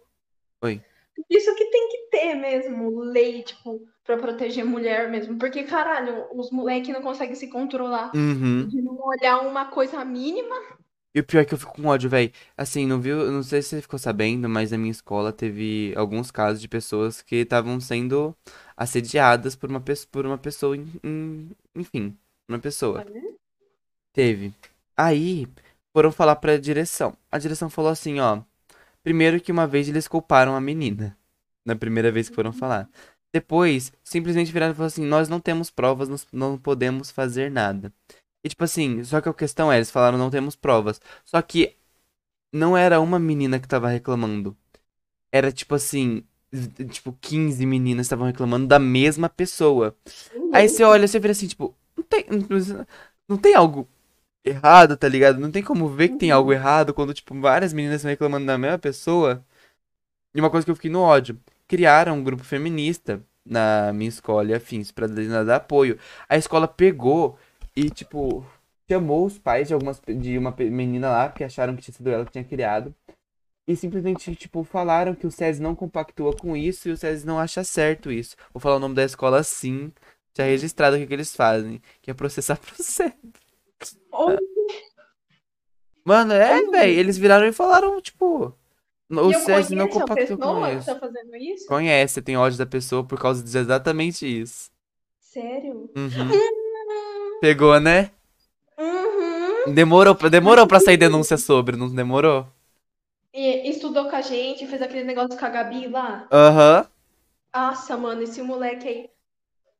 [0.63, 0.81] oi.
[1.29, 5.37] isso que tem que ter mesmo, lei, tipo, pra proteger mulher mesmo.
[5.37, 8.67] Porque, caralho, os moleques não conseguem se controlar Uhum.
[8.67, 10.55] de não olhar uma coisa mínima.
[11.13, 12.31] E o pior é que eu fico com ódio, véi.
[12.57, 13.29] Assim, não viu?
[13.31, 17.21] Não sei se você ficou sabendo, mas na minha escola teve alguns casos de pessoas
[17.21, 18.35] que estavam sendo
[18.77, 22.17] assediadas por uma, pe- por uma pessoa, em- em- enfim,
[22.49, 23.05] uma pessoa.
[24.13, 24.53] Teve.
[24.95, 25.47] Aí,
[25.93, 27.15] foram falar pra direção.
[27.31, 28.41] A direção falou assim, ó.
[29.03, 31.17] Primeiro que uma vez eles culparam a menina.
[31.65, 32.89] Na primeira vez que foram falar.
[33.33, 37.91] Depois, simplesmente viraram e falaram assim, nós não temos provas, nós não podemos fazer nada.
[38.43, 40.99] E tipo assim, só que a questão é, eles falaram não temos provas.
[41.23, 41.75] Só que
[42.53, 44.57] não era uma menina que tava reclamando.
[45.31, 46.23] Era tipo assim,
[46.91, 49.95] tipo 15 meninas estavam reclamando da mesma pessoa.
[50.53, 52.85] Aí você olha, você vira assim, tipo, não tem, não,
[53.29, 53.87] não tem algo
[54.45, 55.39] errado, tá ligado?
[55.39, 58.57] Não tem como ver que tem algo errado quando, tipo, várias meninas estão reclamando da
[58.57, 59.45] mesma pessoa.
[60.33, 64.49] E uma coisa que eu fiquei no ódio, criaram um grupo feminista na minha escola
[64.49, 65.97] e afins pra dar apoio.
[66.29, 67.37] A escola pegou
[67.75, 68.45] e, tipo,
[68.89, 72.25] chamou os pais de algumas de uma menina lá que acharam que tinha sido ela
[72.25, 72.93] que tinha criado.
[73.67, 77.39] E simplesmente, tipo, falaram que o SESI não compactua com isso e o SESI não
[77.39, 78.35] acha certo isso.
[78.53, 79.93] Vou falar o nome da escola assim,
[80.35, 83.13] já registrado o que, eles fazem, que é processar pro SESI.
[86.03, 88.53] Mano, é, velho, eles viraram e falaram, tipo,
[89.09, 90.99] o SESI não compactua com isso.
[90.99, 91.67] tá isso?
[91.67, 94.69] Conhece, tem ódio da pessoa por causa de exatamente isso.
[95.19, 95.89] Sério?
[95.95, 96.09] Uhum.
[97.41, 98.11] Pegou, né?
[98.77, 99.73] Uhum.
[99.73, 102.47] Demorou, demorou pra sair denúncia sobre, não demorou?
[103.33, 106.27] E estudou com a gente, fez aquele negócio com a Gabi lá.
[106.31, 106.87] Aham.
[107.53, 109.09] Nossa, mano, esse moleque aí.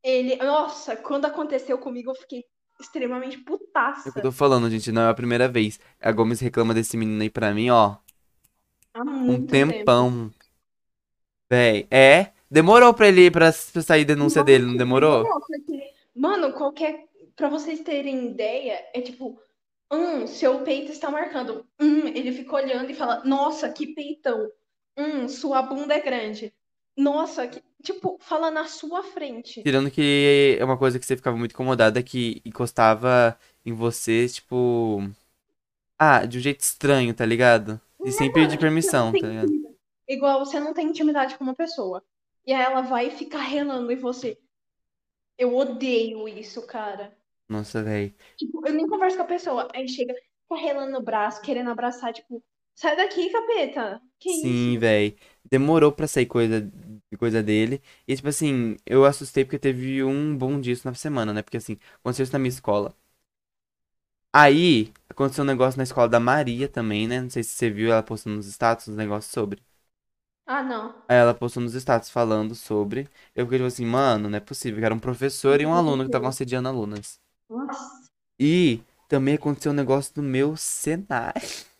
[0.03, 0.35] Ele.
[0.37, 2.43] Nossa, quando aconteceu comigo, eu fiquei
[2.79, 4.11] extremamente É o putaça.
[4.11, 5.79] que eu tô falando, gente, não é a primeira vez.
[6.01, 7.95] A Gomes reclama desse menino aí pra mim, ó,
[8.93, 9.73] Há um muito tempo.
[9.73, 10.31] tempão.
[11.49, 12.31] Véi, é?
[12.49, 15.23] Demorou pra ele, pra, sair denúncia dele, não demorou?
[15.23, 17.10] Não, porque, mano, qualquer.
[17.41, 19.41] Pra vocês terem ideia, é tipo.
[19.91, 21.65] Hum, seu peito está marcando.
[21.79, 24.47] Hum, ele fica olhando e fala: Nossa, que peitão.
[24.95, 26.53] Hum, sua bunda é grande.
[26.95, 27.63] Nossa, que.
[27.81, 29.63] Tipo, fala na sua frente.
[29.63, 35.01] Tirando que é uma coisa que você ficava muito incomodada, que encostava em você, tipo...
[35.97, 37.81] Ah, de um jeito estranho, tá ligado?
[38.05, 39.47] E sem pedir permissão, não tá ligado?
[39.47, 39.75] intimidade.
[40.07, 42.03] Igual você não tem intimidade com uma pessoa.
[42.45, 44.37] E aí ela vai ficar relando em você.
[45.39, 47.19] Eu odeio isso, cara.
[47.51, 48.15] Nossa, véi.
[48.37, 49.67] Tipo, eu nem converso com a pessoa.
[49.75, 50.13] Aí chega,
[50.51, 52.41] relando no braço, querendo abraçar, tipo,
[52.73, 54.01] sai daqui, capeta.
[54.19, 55.17] Que Sim, véi.
[55.49, 56.71] Demorou pra sair coisa,
[57.19, 57.81] coisa dele.
[58.07, 61.41] E, tipo assim, eu assustei porque teve um bom disso na semana, né?
[61.41, 62.95] Porque, assim, aconteceu isso na minha escola.
[64.33, 67.21] Aí, aconteceu um negócio na escola da Maria também, né?
[67.21, 69.61] Não sei se você viu ela postando nos status uns negócios sobre.
[70.45, 70.93] Ah, não.
[71.07, 73.07] Aí ela postou nos status falando sobre.
[73.35, 74.79] Eu fiquei tipo assim, mano, não é possível.
[74.79, 77.19] que Era um professor e um aluno que estavam assediando alunas.
[77.51, 78.09] Nossa.
[78.39, 81.33] E também aconteceu um negócio do meu Senai.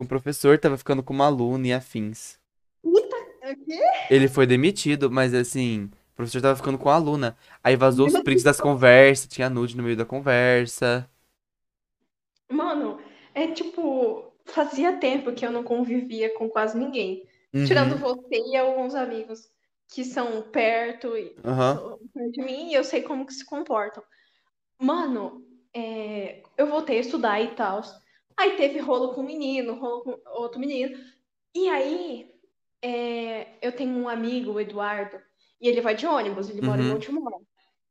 [0.00, 2.38] O professor tava ficando com uma aluna e afins.
[2.80, 3.16] Puta.
[3.16, 3.80] O quê?
[4.08, 7.36] Ele foi demitido, mas assim, o professor tava ficando com a aluna.
[7.64, 11.10] Aí vazou os prints das conversas, tinha nude no meio da conversa.
[12.48, 13.00] Mano,
[13.34, 17.26] é tipo, fazia tempo que eu não convivia com quase ninguém.
[17.52, 19.50] Uhum, Tirando você e alguns amigos
[19.88, 24.02] que são perto e são perto de mim e eu sei como que se comportam.
[24.78, 27.82] Mano, é, eu voltei a estudar e tal.
[28.36, 30.96] Aí teve rolo com um menino, rolo com outro menino.
[31.54, 32.30] E aí,
[32.80, 35.20] é, eu tenho um amigo, o Eduardo,
[35.60, 36.94] e ele vai de ônibus, ele mora em Uhum.
[36.94, 37.42] Montemor.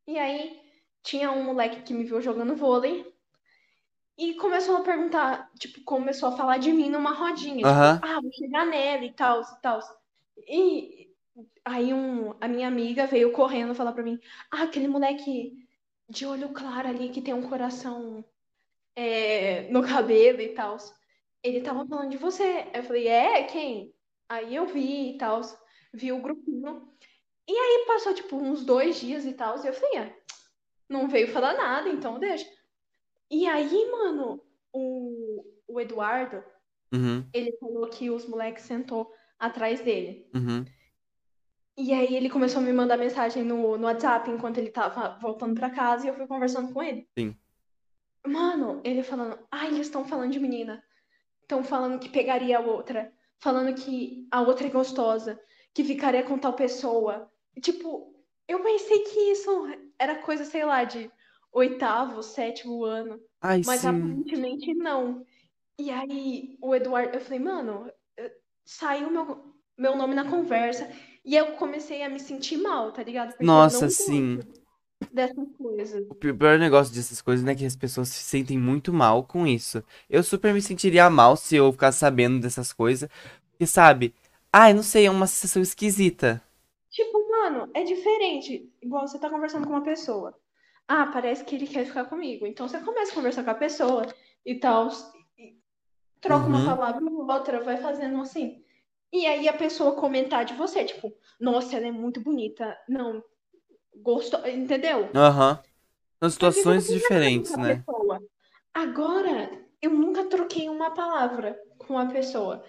[0.08, 0.62] E aí,
[1.04, 3.06] tinha um moleque que me viu jogando vôlei.
[4.18, 7.58] E começou a perguntar, tipo, começou a falar de mim numa rodinha.
[7.58, 8.00] Tipo, Aham.
[8.02, 9.80] ah, vou chegar nela e tal, e tal.
[10.48, 11.08] E
[11.64, 14.20] aí um, a minha amiga veio correndo falar pra mim,
[14.52, 15.54] ah, aquele moleque
[16.10, 18.24] de olho claro ali que tem um coração
[18.96, 20.78] é, no cabelo e tal.
[21.44, 22.68] Ele tava falando de você.
[22.74, 23.44] Eu falei, é?
[23.44, 23.94] Quem?
[24.30, 25.42] Aí eu vi e tal,
[25.94, 26.90] vi o grupinho.
[27.48, 30.16] E aí passou, tipo, uns dois dias e tal, e eu falei, ah,
[30.90, 32.46] não veio falar nada, então deixa.
[33.32, 34.42] E aí, mano,
[34.74, 36.44] o, o Eduardo,
[36.94, 37.28] Uhum.
[37.34, 40.30] ele falou que os moleques sentou atrás dele.
[40.34, 40.66] Uhum.
[41.78, 45.54] E aí ele começou a me mandar mensagem no, no WhatsApp enquanto ele tava voltando
[45.54, 47.08] pra casa e eu fui conversando com ele.
[47.18, 47.36] Sim.
[48.26, 50.84] Mano, ele falando, ai, eles estão falando de menina.
[51.44, 53.14] Estão falando que pegaria a outra.
[53.40, 55.40] Falando que a outra é gostosa.
[55.72, 57.32] Que ficaria com tal pessoa.
[57.56, 58.12] E, tipo,
[58.48, 59.68] eu pensei que isso
[60.00, 61.12] era coisa, sei lá, de
[61.52, 63.20] oitavo, sétimo ano.
[63.40, 63.88] Ai, Mas sim.
[63.88, 65.24] aparentemente não.
[65.80, 68.34] E aí o Eduardo, eu falei, mano, eh,
[68.66, 70.92] saiu meu, meu nome na conversa.
[71.28, 73.30] E eu comecei a me sentir mal, tá ligado?
[73.38, 74.40] Porque Nossa, sim.
[75.14, 76.06] dessas coisas.
[76.10, 79.24] O pi- pior negócio dessas coisas, né, é que as pessoas se sentem muito mal
[79.24, 79.84] com isso.
[80.10, 83.10] Eu super me sentiria mal se eu ficasse sabendo dessas coisas.
[83.52, 84.14] Porque, sabe?
[84.52, 86.42] Ai, não sei, é uma sensação esquisita.
[86.90, 88.70] Tipo, mano, é diferente.
[88.82, 90.38] Igual você tá conversando com uma pessoa.
[90.88, 92.46] Ah, parece que ele quer ficar comigo.
[92.46, 94.06] Então você começa a conversar com a pessoa
[94.46, 94.90] e tal.
[95.38, 95.58] e
[96.22, 96.66] Troca uma Uhum.
[96.66, 98.64] palavra ou outra, vai fazendo assim.
[99.12, 102.78] E aí a pessoa comentar de você, tipo, nossa, ela é muito bonita.
[102.88, 103.24] Não,
[103.96, 105.10] gostou, entendeu?
[105.16, 105.60] Aham.
[106.20, 107.84] São que você situações diferentes, né?
[107.86, 108.22] pessoa.
[108.74, 109.50] Agora,
[109.82, 112.64] eu nunca troquei uma palavra com a pessoa.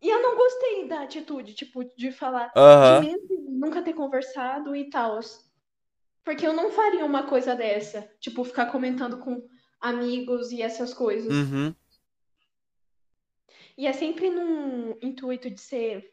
[0.00, 3.00] E eu não gostei da atitude, tipo, de falar, de Aham.
[3.00, 5.18] mesmo nunca ter conversado e tal.
[6.24, 8.08] Porque eu não faria uma coisa dessa.
[8.20, 9.46] Tipo, ficar comentando com
[9.80, 11.32] amigos e essas coisas.
[11.32, 11.74] Uhum.
[13.76, 16.10] E é sempre num intuito de ser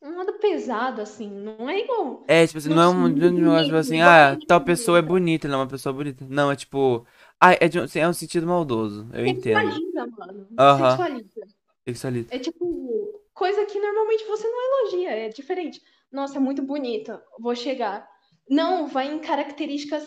[0.00, 1.30] um lado pesado, assim.
[1.30, 2.24] Não é igual.
[2.28, 5.46] É, tipo assim, Não não é um negócio tipo assim, ah, tal pessoa é bonita,
[5.46, 6.24] ela é uma pessoa bonita.
[6.28, 7.06] Não, é tipo.
[7.40, 9.70] Ah, é, de um, é um sentido maldoso, eu entendo.
[9.70, 10.48] Sexualiza, mano.
[10.58, 10.90] Aham.
[10.90, 11.46] Sexualiza.
[11.84, 12.36] Sexualista.
[12.36, 15.82] É tipo, coisa que normalmente você não elogia, é diferente.
[16.10, 18.08] Nossa, é muito bonita, vou chegar.
[18.48, 20.04] Não, vai em características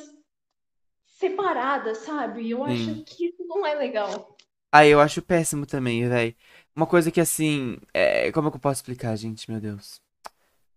[1.05, 2.49] separadas, sabe?
[2.49, 4.35] Eu acho que isso não é legal.
[4.71, 6.35] Ah, eu acho péssimo também, velho.
[6.75, 7.77] Uma coisa que assim.
[7.93, 8.31] É...
[8.31, 9.49] Como é que eu posso explicar, gente?
[9.49, 10.01] Meu Deus.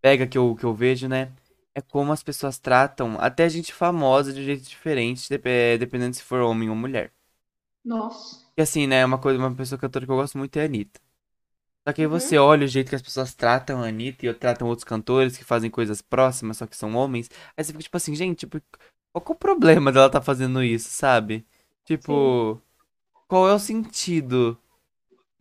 [0.02, 1.32] Pega que eu, que eu vejo, né?
[1.74, 6.22] É como as pessoas tratam até gente famosa de um jeito diferente, é, dependendo se
[6.22, 7.12] for homem ou mulher.
[7.84, 8.46] Nossa.
[8.56, 9.04] E assim, né?
[9.04, 11.00] Uma coisa, uma pessoa cantora que eu gosto muito é a Anitta.
[11.86, 12.44] Só que aí você Uhum.
[12.44, 15.70] olha o jeito que as pessoas tratam a Anitta e tratam outros cantores que fazem
[15.70, 17.30] coisas próximas, só que são homens.
[17.56, 18.60] Aí você fica tipo assim, gente, tipo,
[19.12, 21.46] qual que é o problema dela tá fazendo isso, sabe?
[21.84, 21.84] Sim.
[21.84, 22.60] Tipo,
[23.28, 24.58] qual é o sentido?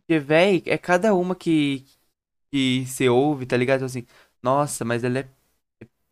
[0.08, 1.84] Porque, véi, é cada uma que,
[2.50, 3.80] que você ouve, tá ligado?
[3.80, 4.06] Tipo Assim,
[4.42, 5.28] nossa, mas ela é.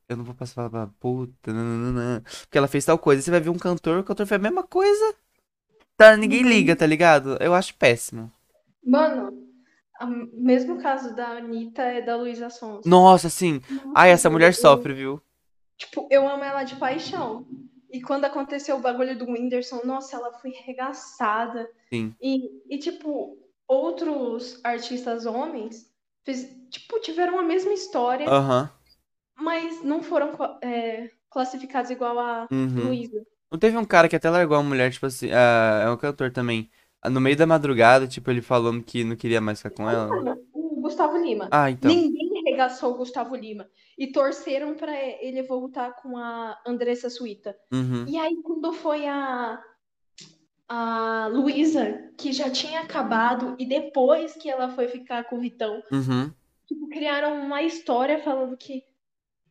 [0.08, 3.22] Eu não vou passar pra puta, nananana, porque ela fez tal coisa.
[3.22, 5.14] Você vai ver um cantor, o cantor fez a mesma coisa,
[5.96, 6.16] tá?
[6.16, 6.76] Ninguém liga, Uhum.
[6.76, 7.36] tá ligado?
[7.40, 8.30] Eu acho péssimo.
[8.84, 9.32] Mano,
[10.02, 10.06] o
[10.42, 12.88] mesmo caso da Anitta é da Luísa Sonza.
[12.88, 13.60] Nossa, assim.
[13.70, 15.22] Nossa, Ai, essa mulher eu, sofre, viu?
[15.78, 17.46] tipo, eu amo ela de paixão.
[17.90, 21.68] E quando aconteceu o bagulho do Whindersson, nossa, ela foi regaçada.
[21.92, 22.14] Sim.
[22.20, 23.36] E, e tipo,
[23.68, 25.90] outros artistas homens
[26.24, 28.70] fiz- tipo, tiveram a mesma história, Aham.
[29.38, 32.86] mas não foram é, classificados igual a Uhum.
[32.88, 33.24] Luísa.
[33.50, 35.30] Não teve um cara que até largou a mulher, tipo assim.
[35.32, 36.70] ah, é um cantor também.
[37.00, 40.36] Ah, No meio da madrugada, tipo, ele falando que não queria mais ficar com ela.
[40.52, 41.48] O Gustavo Lima.
[41.50, 41.90] Ah, então.
[41.90, 43.68] Ninguém regaçou o Gustavo Lima.
[43.96, 47.56] E torceram pra ele voltar com a Andressa Suíta.
[47.72, 48.04] Uhum.
[48.08, 49.62] E aí, quando foi a,
[50.68, 55.82] a Luísa, que já tinha acabado, e depois que ela foi ficar com o Vitão,
[55.90, 56.34] Uhum.
[56.66, 58.84] tipo, criaram uma história falando que.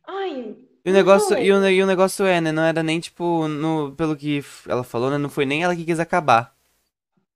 [0.06, 2.50] Ai, E o não negócio, e o, e o negócio é, né?
[2.52, 5.18] Não era nem, tipo, no, pelo que ela falou, né?
[5.18, 6.56] Não foi nem ela que quis acabar.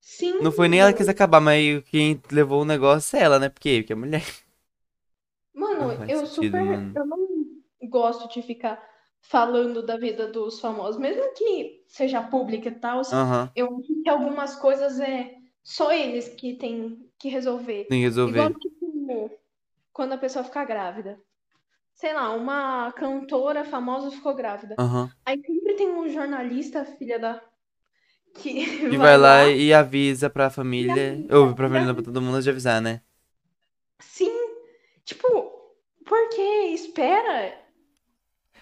[0.00, 3.38] Sim, Não foi nem ela que quis acabar, mas quem levou o negócio é ela,
[3.38, 3.48] né?
[3.48, 3.78] Por quê?
[3.80, 4.24] Porque é mulher.
[5.54, 6.62] Mano, eu sentido, super.
[6.62, 6.94] mano.
[6.94, 7.18] Eu não
[7.88, 8.76] gosto de ficar
[9.22, 13.02] falando da vida dos famosos, mesmo que seja pública e tal.
[13.12, 13.50] Aham.
[13.54, 17.85] Eu acho que algumas coisas é só eles que têm que resolver.
[17.88, 18.59] Tem que Igual, resolver.
[18.61, 19.30] tipo,
[19.92, 21.20] quando a pessoa ficar grávida.
[21.94, 24.78] Sei lá, uma cantora famosa ficou grávida.
[24.78, 25.11] Aham.
[25.26, 27.42] Aí sempre tem um jornalista, filha da.
[28.35, 31.24] que E vai vai lá lá e avisa pra família.
[31.24, 33.02] avisa, Ou pra família, pra todo mundo de avisar, né?
[34.00, 34.37] Sim,
[35.04, 35.28] tipo,
[36.06, 36.72] por quê?
[36.74, 37.56] Espera.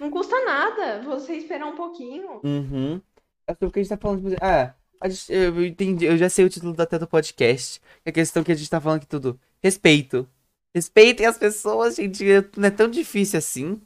[0.01, 2.41] Não custa nada você esperar um pouquinho.
[2.45, 3.01] Uhum.
[3.47, 4.75] É o que a gente tá falando, tipo ah,
[5.09, 7.81] gente- Eu entendi, eu já sei o título até do podcast.
[8.05, 9.39] É a questão que a gente tá falando aqui tudo.
[9.63, 10.29] Respeito.
[10.75, 12.25] Respeitem as pessoas, gente.
[12.57, 13.81] Não é tão difícil assim.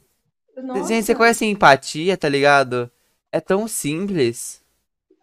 [0.55, 2.91] Gente, você Nossa, conhece a empatia, tá ligado?
[3.31, 4.61] É tão simples.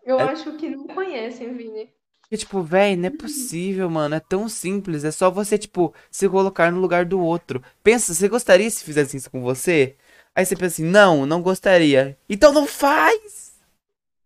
[0.05, 1.89] eu É acho que não conhecem, Vini.
[2.29, 4.15] que, tipo, véi, não é possível, mano.
[4.15, 5.05] É tão simples.
[5.05, 7.63] É só você, tipo, se colocar no lugar do outro.
[7.83, 9.97] Pensa, você gostaria se fizesse isso com você?
[10.41, 12.19] Aí você pensa assim, não, não gostaria.
[12.27, 13.61] Então não faz!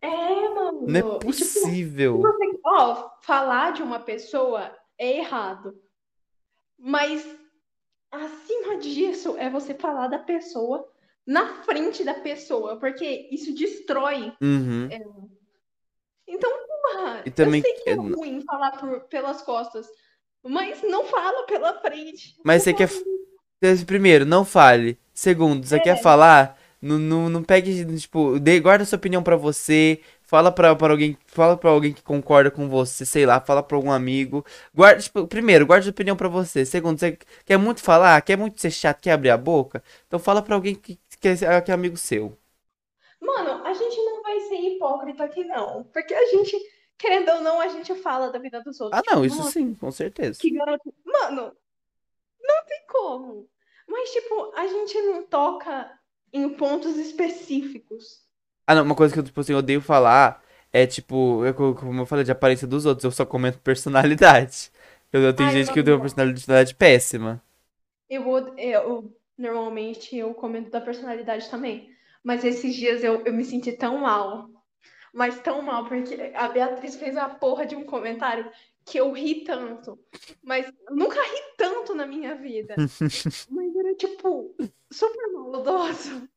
[0.00, 1.18] É, Não é mano.
[1.18, 2.22] Tipo, se possível.
[2.64, 5.76] ó, falar de uma pessoa é errado.
[6.78, 7.26] Mas
[8.12, 10.88] acima disso é você falar da pessoa
[11.26, 14.32] na frente da pessoa, porque isso destrói.
[14.40, 14.88] Uhum.
[16.28, 16.50] Então,
[16.92, 17.60] porra, E eu também.
[17.60, 19.88] sei que é é, ruim falar por, pelas costas,
[20.44, 22.36] mas não fala pela frente.
[22.44, 22.88] Mas Não você quer.
[23.66, 23.84] Fala.
[23.86, 24.98] Primeiro, não fale.
[25.12, 26.58] Segundo, você quer falar?
[26.80, 30.00] Não, não, não pegue, tipo, dê, guarda sua opinião pra você.
[30.22, 33.76] Fala pra, pra alguém, fala pra alguém que concorda com você, sei lá, fala pra
[33.76, 34.44] algum amigo.
[34.74, 36.64] Guarda, tipo, primeiro, guarda sua opinião pra você.
[36.66, 39.82] Segundo, você quer muito falar, quer muito ser chato, quer abrir a boca?
[40.06, 42.36] Então fala pra alguém que, que, é, que é amigo seu.
[43.20, 45.84] Mano, a gente não vai ser hipócrita aqui, não.
[45.84, 46.56] Porque a gente,
[46.98, 49.02] querendo ou não, a gente fala da vida dos Ah, outros.
[49.06, 50.38] não, Tipo, isso nossa, sim, com certeza.
[50.40, 50.92] que garoto.
[51.04, 51.56] Mano,
[52.42, 53.48] não tem como.
[53.88, 55.98] Mas, tipo, a gente não toca
[56.32, 58.22] em pontos específicos.
[58.66, 60.42] Ah, não, uma coisa que eu, tipo assim, odeio falar
[60.72, 64.70] é, tipo, eu, como eu falei, de aparência dos outros, eu só comento personalidade.
[65.12, 67.40] Eu, eu tenho Ai, gente que tem uma personalidade péssima.
[68.08, 71.90] eu, od- eu normalmente eu comento da personalidade também.
[72.22, 74.48] Mas esses dias eu, eu me senti tão mal.
[75.14, 78.50] Mas tão mal, porque a Beatriz fez a porra de um comentário
[78.84, 79.98] que eu ri tanto.
[80.42, 82.74] Mas eu nunca ri tanto na minha vida.
[83.50, 84.54] Mas era tipo
[84.92, 86.28] super maldoso.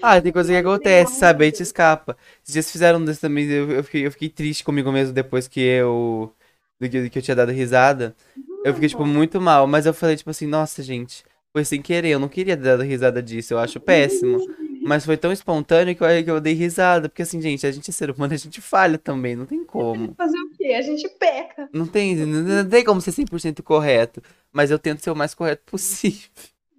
[0.00, 1.44] Ah, tem coisa que acontece, sabe?
[1.44, 2.16] Aí te escapa.
[2.44, 5.60] Dias fizeram um desse também, eu, eu fiquei, eu fiquei triste comigo mesmo depois que
[5.60, 6.34] eu,
[6.78, 8.14] do que, que eu tinha dado risada.
[8.62, 12.10] Eu fiquei, tipo, muito mal, mas eu falei, tipo assim, nossa, gente, foi sem querer,
[12.10, 14.38] eu não queria ter dado risada disso, eu acho péssimo.
[14.84, 17.88] Mas foi tão espontâneo que eu, que eu dei risada, porque assim, gente, a gente
[17.88, 20.14] é ser humano, a gente falha também, não tem como.
[20.14, 20.74] fazer o quê?
[20.74, 21.68] A gente peca.
[21.72, 25.34] Não tem, não não tem como ser 100% correto, mas eu tento ser o mais
[25.34, 26.28] correto possível.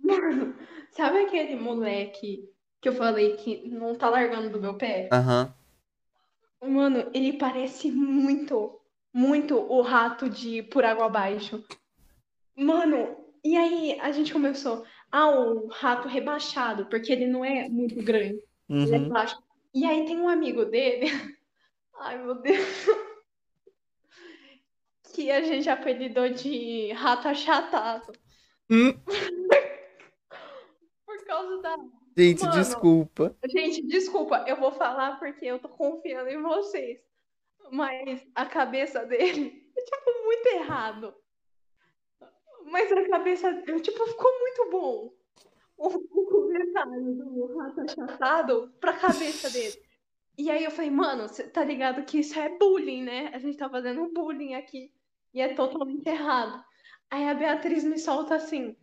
[0.03, 0.55] Mano,
[0.95, 2.47] sabe aquele moleque
[2.81, 5.09] que eu falei que não tá largando do meu pé?
[5.11, 5.53] Aham.
[6.63, 8.79] Mano, ele parece muito,
[9.13, 11.63] muito o rato de Por Água Abaixo.
[12.55, 14.83] Mano, e aí a gente começou.
[15.17, 18.37] Ah, o rato rebaixado, porque ele não é muito grande,
[18.69, 19.07] ele é Uhum.
[19.07, 19.41] baixo.
[19.73, 21.05] E aí tem um amigo dele,
[22.01, 22.57] ai meu Deus,
[25.15, 28.11] que a gente apelidou de rato achatado.
[28.69, 28.91] Hum,
[31.05, 31.77] Por causa da.
[32.17, 33.37] gente, Mano, desculpa.
[33.45, 36.99] gente, desculpa, eu vou falar porque eu tô confiando em vocês.
[37.71, 41.15] Mas a cabeça dele é, tipo, muito errado.
[42.65, 45.13] Mas a cabeça, tipo, ficou muito bom.
[45.77, 49.79] O, o comentário do rato achatado pra cabeça dele.
[50.37, 53.31] E aí eu falei, mano, você tá ligado que isso é bullying, né?
[53.33, 54.91] A gente tá fazendo bullying aqui.
[55.33, 56.63] E é totalmente errado.
[57.09, 58.75] Aí a Beatriz me solta assim.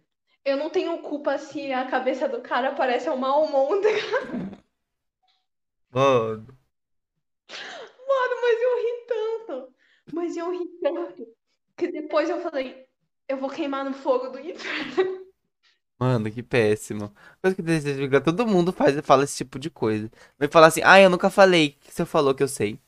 [0.45, 4.01] Eu não tenho culpa se a cabeça do cara parece uma almôndega.
[5.90, 6.47] Mano.
[8.09, 9.75] Mano, mas eu ri tanto.
[10.12, 11.27] Mas eu ri tanto.
[11.77, 12.87] Que depois eu falei,
[13.33, 15.23] eu vou queimar no fogo do inferno.
[15.99, 17.12] Mano, que péssimo.
[17.40, 20.11] Coisa que deseja, todo mundo faz, fala esse tipo de coisa.
[20.38, 21.71] Vai falar assim, ah, eu nunca falei.
[21.81, 22.79] que você falou que eu sei?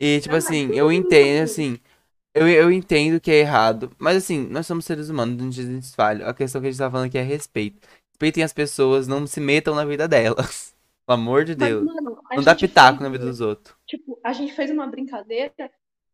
[0.00, 1.78] E, tipo Não, assim, eu entendo, assim,
[2.34, 3.90] eu, eu entendo que é errado.
[3.98, 6.28] Mas, assim, nós somos seres humanos, a gente, falha.
[6.28, 7.80] A questão que a gente tá falando aqui é respeito.
[8.10, 10.74] Respeitem as pessoas, não se metam na vida delas.
[11.06, 11.84] Pelo amor de Mas, Deus.
[11.84, 13.76] mano, Não dá pitaco fez, na vida dos outros.
[13.86, 15.52] tipo, a gente fez uma brincadeira,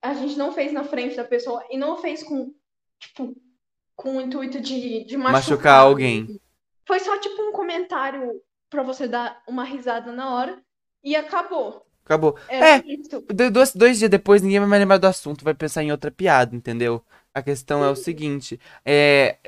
[0.03, 2.55] a gente não fez na frente da pessoa e não fez com,
[2.99, 3.35] tipo,
[3.97, 5.83] com o intuito de, de Machucar machucar.
[5.83, 6.41] alguém.
[6.87, 10.63] Foi só, tipo, um comentário pra você dar uma risada na hora
[11.05, 11.87] e acabou.
[12.05, 12.39] Acabou.
[12.49, 13.21] Era É, isso.
[13.31, 16.11] do- dois, dois dias depois ninguém vai mais lembrar do assunto, vai pensar em outra
[16.11, 17.05] piada, entendeu?
[17.35, 19.39] A questão é o seguinte, é,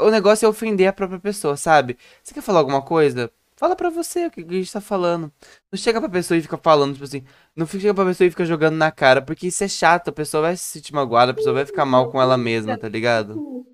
[0.00, 1.98] o negócio é ofender a própria pessoa, sabe?
[2.22, 3.30] Você quer falar alguma coisa?
[3.60, 5.30] Fala pra você o que a gente tá falando.
[5.70, 7.22] Não chega pra pessoa e fica falando, tipo assim,
[7.54, 10.44] não chega pra pessoa e fica jogando na cara, porque isso é chato, a pessoa
[10.44, 13.66] vai se sentir magoada, a pessoa vai ficar mal com ela mesma, tá ligado?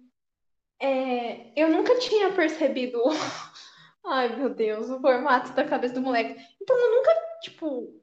[0.82, 3.00] É, eu nunca tinha percebido,
[4.04, 6.34] ai meu Deus, o formato da cabeça do moleque.
[6.60, 7.10] Então eu nunca,
[7.42, 8.02] tipo,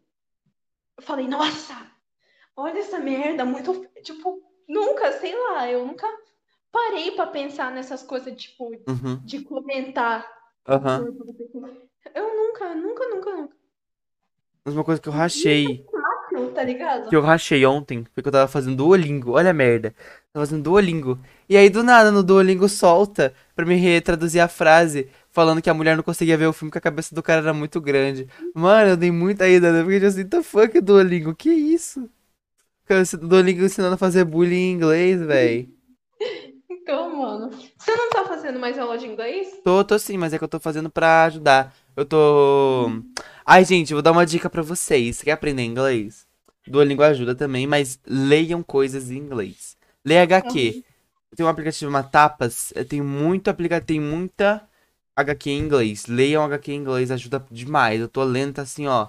[1.01, 1.75] falei, nossa,
[2.55, 6.07] olha essa merda, muito, tipo, nunca, sei lá, eu nunca
[6.71, 11.05] parei pra pensar nessas coisas, tipo, Uhum, de comentar aham.
[12.13, 13.49] Eu nunca, nunca, nunca, nunca.
[14.65, 15.85] Mas uma coisa que eu rachei.
[15.91, 17.09] Fácil tá ligado?
[17.09, 19.31] que eu rachei ontem foi que eu tava fazendo Duolingo.
[19.31, 19.93] Olha a merda.
[20.31, 21.19] Tava fazendo Duolingo.
[21.49, 25.73] E aí, do nada, no Duolingo solta pra me retraduzir a frase, falando que a
[25.73, 28.27] mulher não conseguia ver o filme, que a cabeça do cara era muito grande.
[28.53, 29.83] Mano, eu dei muita ida, né?
[29.83, 31.35] Porque eu assim, the fuck, Duolingo?
[31.35, 32.09] Que isso?
[32.85, 35.72] Cara, esse Duolingo ensinando a fazer bullying em inglês, véi.
[36.83, 37.49] Então, mano.
[37.77, 39.57] Você não tá fazendo mais aula de inglês?
[39.63, 41.73] Tô, tô sim, mas é que eu tô fazendo pra ajudar.
[41.95, 42.89] Eu tô.
[43.45, 45.15] Ai, gente, vou dar uma dica pra vocês.
[45.17, 46.27] Você quer aprender inglês?
[46.67, 49.77] Duolingo ajuda também, mas leiam coisas em inglês.
[50.03, 50.83] Leia HQ.
[51.35, 52.73] Tem um aplicativo chamado Tapas.
[52.89, 53.79] Tem muito aplica...
[53.79, 54.67] tem muita
[55.15, 56.05] HQ em inglês.
[56.07, 58.01] Leiam HQ em inglês, ajuda demais.
[58.01, 59.07] Eu tô lendo, tá assim, ó.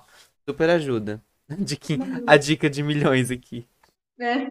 [0.48, 1.20] Super ajuda.
[2.26, 3.66] A dica de milhões aqui.
[4.16, 4.50] né?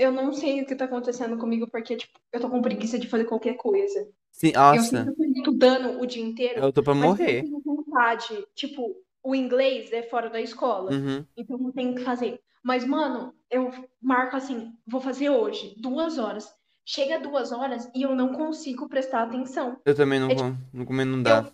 [0.00, 3.06] Eu não sei o que tá acontecendo comigo, porque, tipo, eu tô com preguiça de
[3.06, 4.08] fazer qualquer coisa.
[4.32, 7.42] Sim, Eu nossa, sempre tô estudando o dia inteiro, eu tô pra mas eu morrer.
[7.42, 8.46] tenho vontade.
[8.54, 11.22] Tipo, o inglês é fora da escola, Uhum.
[11.36, 12.40] então não tenho que fazer.
[12.62, 13.70] Mas, mano, eu
[14.00, 16.50] marco assim, vou fazer hoje, duas horas.
[16.82, 19.76] Chega duas horas e eu não consigo prestar atenção.
[19.84, 20.54] Eu também não É vou.
[20.72, 21.52] Não, não dá.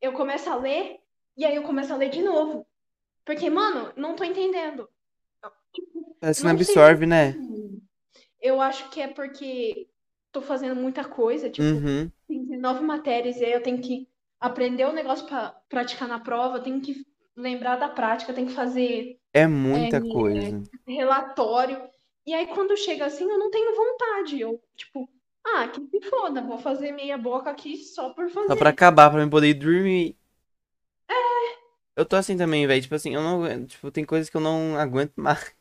[0.00, 1.00] Eu começo a ler
[1.36, 2.66] e aí eu começo a ler de novo.
[3.26, 4.88] Porque, mano, não tô entendendo.
[6.20, 6.74] Parece que não não sei.
[6.74, 7.34] absorve, né?
[8.44, 9.88] Eu acho que é porque
[10.32, 12.12] tô fazendo muita coisa, tipo, Uhum.
[12.28, 14.08] tem 19 matérias e aí eu tenho que
[14.40, 18.48] aprender o negócio pra praticar na prova, eu tenho que lembrar da prática, eu tenho
[18.48, 20.64] que fazer É muita É, coisa.
[20.86, 21.88] relatório.
[22.26, 24.40] E aí quando chega assim, eu não tenho vontade.
[24.40, 25.08] Eu, tipo,
[25.44, 28.48] ah, que se foda, vou fazer meia boca aqui só por fazer.
[28.50, 30.16] Só pra acabar, pra mim poder ir dormir.
[31.96, 32.82] Eu tô assim também, velho.
[32.82, 33.66] Tipo assim, eu não.
[33.66, 35.54] Tipo, tem coisas que eu não aguento mais.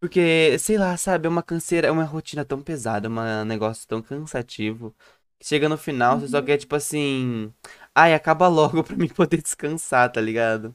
[0.00, 4.00] Porque, sei lá, sabe, é uma canseira, é uma rotina tão pesada, um negócio tão
[4.02, 4.94] cansativo.
[5.38, 7.52] Que chega no final, você só quer, tipo assim.
[7.94, 10.74] Ai, acaba logo pra mim poder descansar, tá ligado?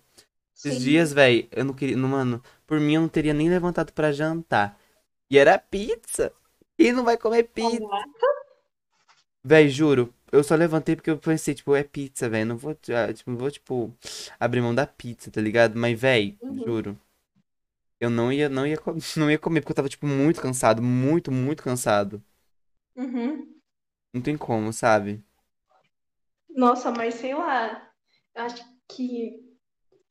[0.56, 0.84] Esses Sim.
[0.84, 1.98] dias, velho, eu não queria.
[1.98, 4.80] Não, mano, por mim eu não teria nem levantado pra jantar.
[5.30, 6.32] E era pizza.
[6.78, 7.80] Quem não vai comer pizza?
[9.44, 12.46] Véi, juro, eu só levantei porque eu pensei, tipo, é pizza, velho.
[12.48, 13.96] Não vou, ah, tipo, não vou, tipo,
[14.40, 15.78] abrir mão da pizza, tá ligado?
[15.78, 16.64] Mas, véi, Uhum.
[16.66, 17.00] juro.
[18.00, 18.78] Eu não ia, não ia,
[19.18, 20.82] não ia comer porque eu tava, tipo, muito cansado.
[20.82, 22.24] Muito, muito cansado.
[22.96, 23.56] Uhum.
[24.14, 25.24] Não tem como, sabe?
[26.50, 27.92] Nossa, mas sei lá,
[28.36, 29.44] acho que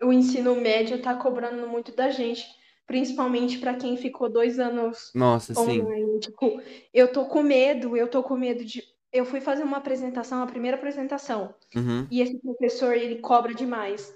[0.03, 2.45] o ensino médio tá cobrando muito da gente,
[2.87, 5.81] principalmente pra quem ficou dois anos Nossa, sim.
[5.81, 6.21] online.
[6.21, 6.61] Tipo,
[6.93, 8.83] eu tô com medo, eu tô com medo de.
[9.13, 12.07] Eu fui fazer uma apresentação, a primeira apresentação, Uhum.
[12.11, 14.13] e esse professor, ele cobra demais.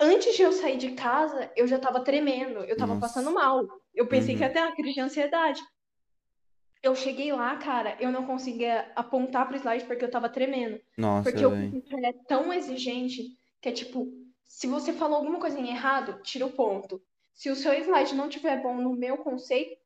[0.00, 3.06] Antes de eu sair de casa, eu já tava tremendo, eu tava Nossa.
[3.08, 3.66] passando mal.
[3.94, 4.48] Eu pensei que Uhum.
[4.48, 5.60] até uma crise de ansiedade.
[6.82, 10.80] Eu cheguei lá, cara, eu não conseguia apontar pro slide porque eu tava tremendo.
[10.96, 14.06] Nossa, Porque o professor é tão exigente que é tipo,
[14.44, 17.02] se você falou alguma coisa em errado, tira o ponto.
[17.34, 19.76] Se o seu slide não tiver bom no meu conceito,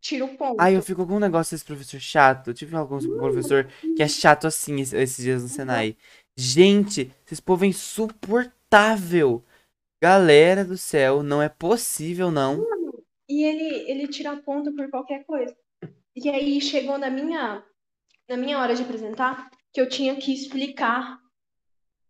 [0.00, 0.56] tira o ponto.
[0.58, 2.48] Ai, eu fico com um negócio desse professor chato.
[2.48, 5.94] Eu tive alguns professor que é chato assim esse- esses dias no Senai.
[6.34, 9.44] Gente, esse povo é insuportável.
[10.02, 12.66] Galera do céu, não é possível, não.
[13.28, 15.56] E ele, ele tira ponto por qualquer coisa.
[16.16, 17.64] E aí chegou na minha,
[18.28, 21.20] na minha hora de apresentar que eu tinha que explicar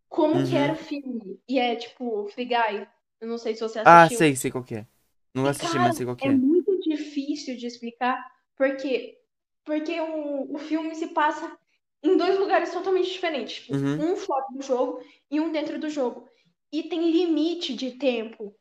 [0.08, 0.56] como que Uhum.
[0.56, 1.40] era o filme.
[1.48, 2.88] E é tipo, Free Guy.
[3.20, 4.18] Eu não sei se você Ah, assistiu.
[4.18, 4.86] sei, sei qual que é.
[5.34, 6.32] Não E, assisti, cara, mas sei qual que é é.
[6.32, 8.18] muito difícil de explicar,
[8.56, 9.18] porque
[9.64, 11.56] porque o, o filme se passa
[12.02, 13.98] em dois lugares totalmente diferentes, tipo, Uhum.
[13.98, 16.28] um fora do jogo e um dentro do jogo.
[16.72, 18.54] E tem limite de tempo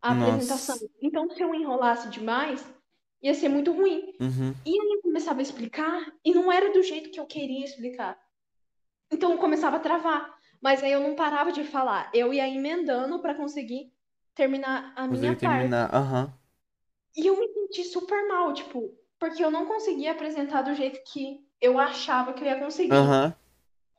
[0.00, 0.32] a Nossa.
[0.32, 0.88] apresentação.
[1.00, 2.64] Então, se eu enrolasse demais,
[3.22, 4.14] ia ser muito ruim.
[4.20, 4.54] Uhum.
[4.66, 8.18] E aí eu começava a explicar e não era do jeito que eu queria explicar.
[9.10, 10.34] Então eu começava a travar.
[10.60, 12.10] Mas aí eu não parava de falar.
[12.14, 13.92] Eu ia emendando para conseguir
[14.34, 15.40] terminar a minha parte.
[15.40, 15.94] terminar.
[15.94, 16.32] Aham.
[17.16, 21.46] E eu me senti super mal, tipo, porque eu não conseguia apresentar do jeito que
[21.60, 22.92] eu achava que eu ia conseguir.
[22.92, 23.34] Aham.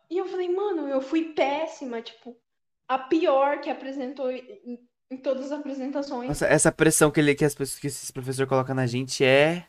[0.09, 2.37] E eu falei, mano, eu fui péssima, tipo,
[2.87, 4.79] a pior que apresentou em,
[5.09, 6.27] em todas as apresentações.
[6.27, 9.67] Nossa, essa pressão que, ele, que, as pessoas, que esses professores colocam na gente é.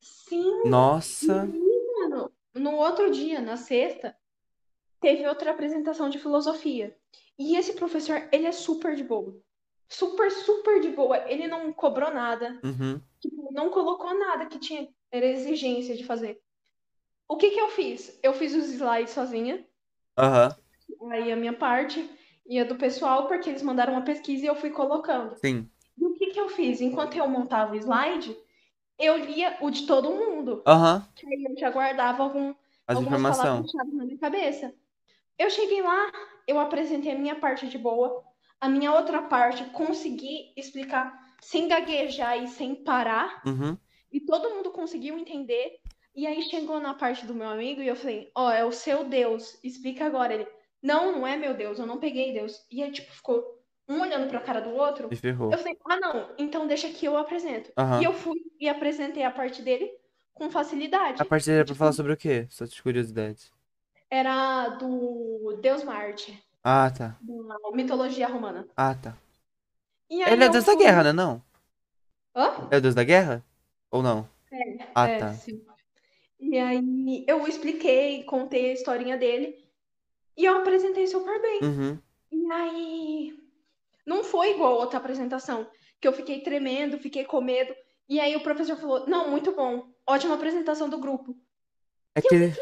[0.00, 1.46] Sim, Nossa.
[1.98, 4.16] mano, no outro dia, na sexta,
[5.00, 6.96] teve outra apresentação de filosofia.
[7.38, 9.36] E esse professor, ele é super de boa.
[9.88, 11.18] Super, super de boa.
[11.28, 12.60] Ele não cobrou nada.
[12.62, 13.00] Uhum.
[13.18, 16.40] Tipo, não colocou nada que tinha era exigência de fazer.
[17.28, 18.18] O que que eu fiz?
[18.22, 19.64] Eu fiz os slides sozinha,
[20.16, 20.56] Aham.
[21.10, 22.08] aí a minha parte
[22.50, 25.36] e a do pessoal, porque eles mandaram uma pesquisa e eu fui colocando.
[25.36, 25.70] Sim.
[25.96, 26.80] E o que que eu fiz?
[26.80, 28.36] Enquanto eu montava o slide,
[28.98, 31.06] eu lia o de todo mundo, Aham.
[31.14, 32.52] que aí eu já guardava algum,
[32.88, 34.74] As algumas palavras-chave na minha cabeça.
[35.38, 36.10] Eu cheguei lá,
[36.44, 38.24] eu apresentei a minha parte de boa,
[38.60, 43.42] a minha outra parte consegui explicar sem gaguejar e sem parar.
[43.46, 43.78] Uhum.
[44.10, 45.78] E todo mundo conseguiu entender.
[46.16, 48.72] E aí chegou na parte do meu amigo e eu falei, ó, oh, é o
[48.72, 50.34] seu Deus, explica agora.
[50.34, 50.48] Ele,
[50.82, 52.64] não, não é meu Deus, eu não peguei Deus.
[52.70, 55.08] E aí, tipo, ficou um olhando pra cara do outro.
[55.10, 55.52] E ferrou.
[55.52, 57.70] Eu falei, ah, não, então deixa que eu apresento.
[57.76, 58.00] Uhum.
[58.00, 59.90] E eu fui e apresentei a parte dele
[60.32, 61.20] com facilidade.
[61.20, 62.46] A parte dele era pra tipo, falar sobre o quê?
[62.48, 63.52] Só de curiosidade.
[64.08, 66.42] Era do Deus Marte.
[66.62, 67.16] Ah, tá.
[67.20, 68.66] Da mitologia romana.
[68.76, 69.16] Ah, tá.
[70.08, 70.74] Ele é Deus fui...
[70.74, 71.12] da guerra, né?
[71.12, 71.42] Não?
[72.34, 72.68] Hã?
[72.70, 73.44] É o Deus da guerra?
[73.90, 74.28] Ou não?
[74.52, 74.88] É.
[74.94, 75.32] Ah, é, tá.
[75.34, 75.64] Sim.
[76.38, 79.62] E aí eu expliquei, contei a historinha dele.
[80.36, 81.60] E eu apresentei super bem.
[81.62, 81.98] Uhum.
[82.32, 83.38] E aí.
[84.06, 85.66] Não foi igual a outra apresentação.
[86.00, 87.74] Que eu fiquei tremendo, fiquei com medo.
[88.08, 89.88] E aí o professor falou: Não, muito bom.
[90.06, 91.36] Ótima apresentação do grupo.
[92.14, 92.28] É que.
[92.28, 92.52] Fiquei,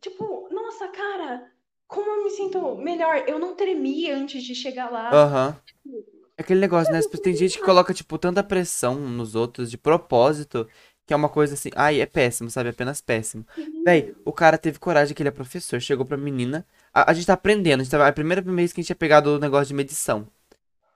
[0.00, 1.50] tipo, nossa, cara,
[1.86, 3.24] como eu me sinto melhor.
[3.26, 5.10] Eu não tremi antes de chegar lá.
[5.10, 5.60] Aham.
[5.84, 6.04] Uhum.
[6.36, 7.02] É aquele negócio, né?
[7.22, 10.66] Tem gente que coloca, tipo, tanta pressão nos outros de propósito
[11.10, 11.70] que é uma coisa assim.
[11.74, 12.68] Ai, é péssimo, sabe?
[12.68, 13.44] Apenas péssimo.
[13.58, 13.82] Uhum.
[13.84, 15.80] Véi, o cara teve coragem que ele é professor.
[15.80, 16.64] Chegou pra menina.
[16.92, 17.80] A, a gente tá aprendendo.
[17.80, 20.26] A gente tá, a primeira vez que a gente tinha pegado o negócio de medição.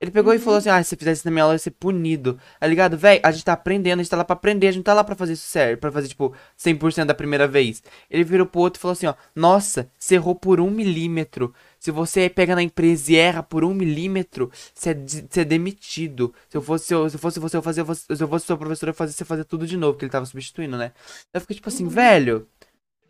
[0.05, 0.38] Ele pegou uhum.
[0.38, 2.38] e falou assim: Ah, se você fizesse isso na minha aula, eu ia ser punido.
[2.61, 2.97] Tá ligado?
[2.99, 4.92] Véi, a gente tá aprendendo, a gente tá lá pra aprender, a gente não tá
[4.92, 7.82] lá pra fazer isso certo, pra fazer, tipo, 100% da primeira vez.
[8.11, 11.55] Ele virou pro outro e falou assim: Ó, nossa, você errou por um milímetro.
[11.78, 16.34] Se você pega na empresa e erra por um milímetro, você é, você é demitido.
[16.49, 18.88] Se eu fosse, se eu, se fosse você, eu fazia, se eu fosse seu professor,
[18.88, 20.92] eu fazia você fazer tudo de novo, porque ele tava substituindo, né?
[21.32, 22.47] Eu fiquei tipo assim, velho.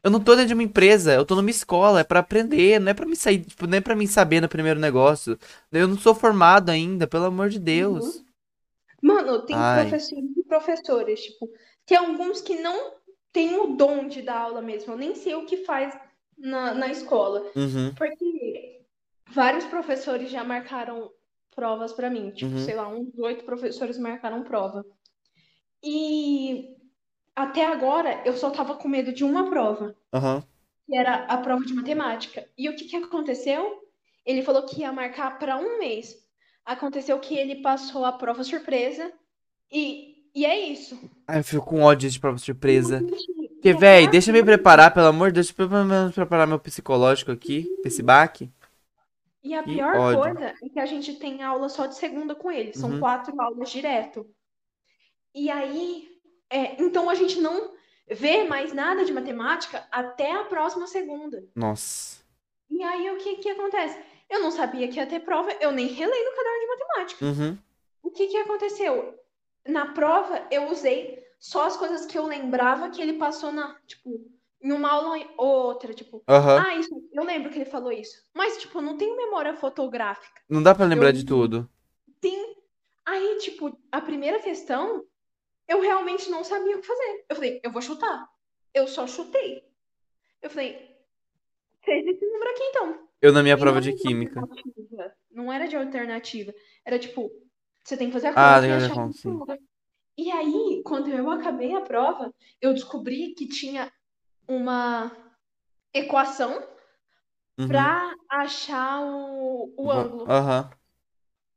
[0.04, 2.90] Eu não tô dentro de uma empresa, eu tô numa escola, é para aprender, não
[2.90, 5.38] é para me sair, tipo, não é para mim saber no primeiro negócio.
[5.72, 8.16] Eu não sou formado ainda, pelo amor de Deus.
[8.16, 8.24] Uhum.
[9.00, 9.88] Mano, tem Ai.
[9.88, 11.50] professores e professores, tipo,
[11.86, 12.96] tem alguns que não
[13.32, 14.92] têm o dom de dar aula mesmo.
[14.92, 15.96] Eu nem sei o que faz
[16.36, 17.42] na, na escola.
[17.56, 17.94] Uhum.
[17.94, 18.82] Porque
[19.30, 21.10] vários professores já marcaram
[21.54, 22.30] provas para mim.
[22.30, 22.58] Tipo, uhum.
[22.58, 24.84] sei lá, uns oito professores marcaram prova.
[25.82, 26.73] E
[27.34, 29.94] até agora eu só tava com medo de uma prova.
[30.12, 30.42] Uhum.
[30.86, 32.46] Que era a prova de matemática.
[32.56, 33.82] E o que, que aconteceu?
[34.24, 36.16] Ele falou que ia marcar para um mês.
[36.64, 39.12] Aconteceu que ele passou a prova surpresa.
[39.70, 40.98] E, e é isso.
[41.26, 43.02] Ai, eu fico com ódio de prova surpresa.
[43.54, 46.46] Porque, velho, deixa eu me preparar, pelo amor de Deus, deixa eu pelo menos preparar
[46.46, 48.50] meu psicológico aqui, esse baque.
[49.42, 50.20] E a pior ódio.
[50.20, 52.72] coisa é que a gente tem aula só de segunda com ele.
[52.72, 53.00] São uhum.
[53.00, 54.26] quatro aulas direto.
[55.34, 56.13] E aí,
[56.54, 57.72] é, então a gente não
[58.08, 61.44] vê mais nada de matemática até a próxima segunda.
[61.54, 62.22] Nossa.
[62.70, 63.98] E aí o que que acontece?
[64.30, 67.24] Eu não sabia que ia ter prova, eu nem relei no caderno de matemática.
[67.24, 67.58] Uhum.
[68.02, 69.18] O que que aconteceu?
[69.66, 74.24] Na prova eu usei só as coisas que eu lembrava que ele passou na, tipo,
[74.62, 76.58] em uma aula ou outra, tipo, uhum.
[76.58, 78.16] ah, isso, eu lembro que ele falou isso.
[78.32, 80.40] Mas, tipo, não tem memória fotográfica.
[80.48, 81.68] Não dá para lembrar eu, de tudo.
[82.22, 82.54] Sim.
[83.04, 85.04] Aí, tipo, a primeira questão,
[85.68, 87.24] eu realmente não sabia o que fazer.
[87.28, 88.28] Eu falei, eu vou chutar.
[88.72, 89.62] Eu só chutei.
[90.42, 90.96] Eu falei,
[91.82, 93.08] fez esse número aqui então.
[93.20, 94.40] Eu na minha e prova de química.
[95.30, 96.54] Não era de alternativa.
[96.84, 97.30] Era tipo,
[97.82, 98.60] você tem que fazer a ah, conta.
[98.60, 99.40] Ah, e achar sim.
[100.16, 103.90] E aí, quando eu acabei a prova, eu descobri que tinha
[104.46, 105.10] uma
[105.92, 106.62] equação
[107.58, 107.66] uhum.
[107.66, 110.30] para achar o, o ângulo.
[110.30, 110.60] Aham.
[110.62, 110.78] Uhum.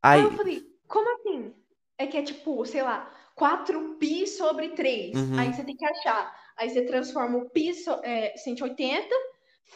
[0.02, 0.22] Aí...
[0.22, 1.54] aí eu falei, como assim?
[1.98, 5.16] É que é tipo, sei lá, 4π sobre 3.
[5.16, 5.40] Uhum.
[5.40, 6.36] Aí você tem que achar.
[6.58, 9.08] Aí você transforma o π so, é, 180,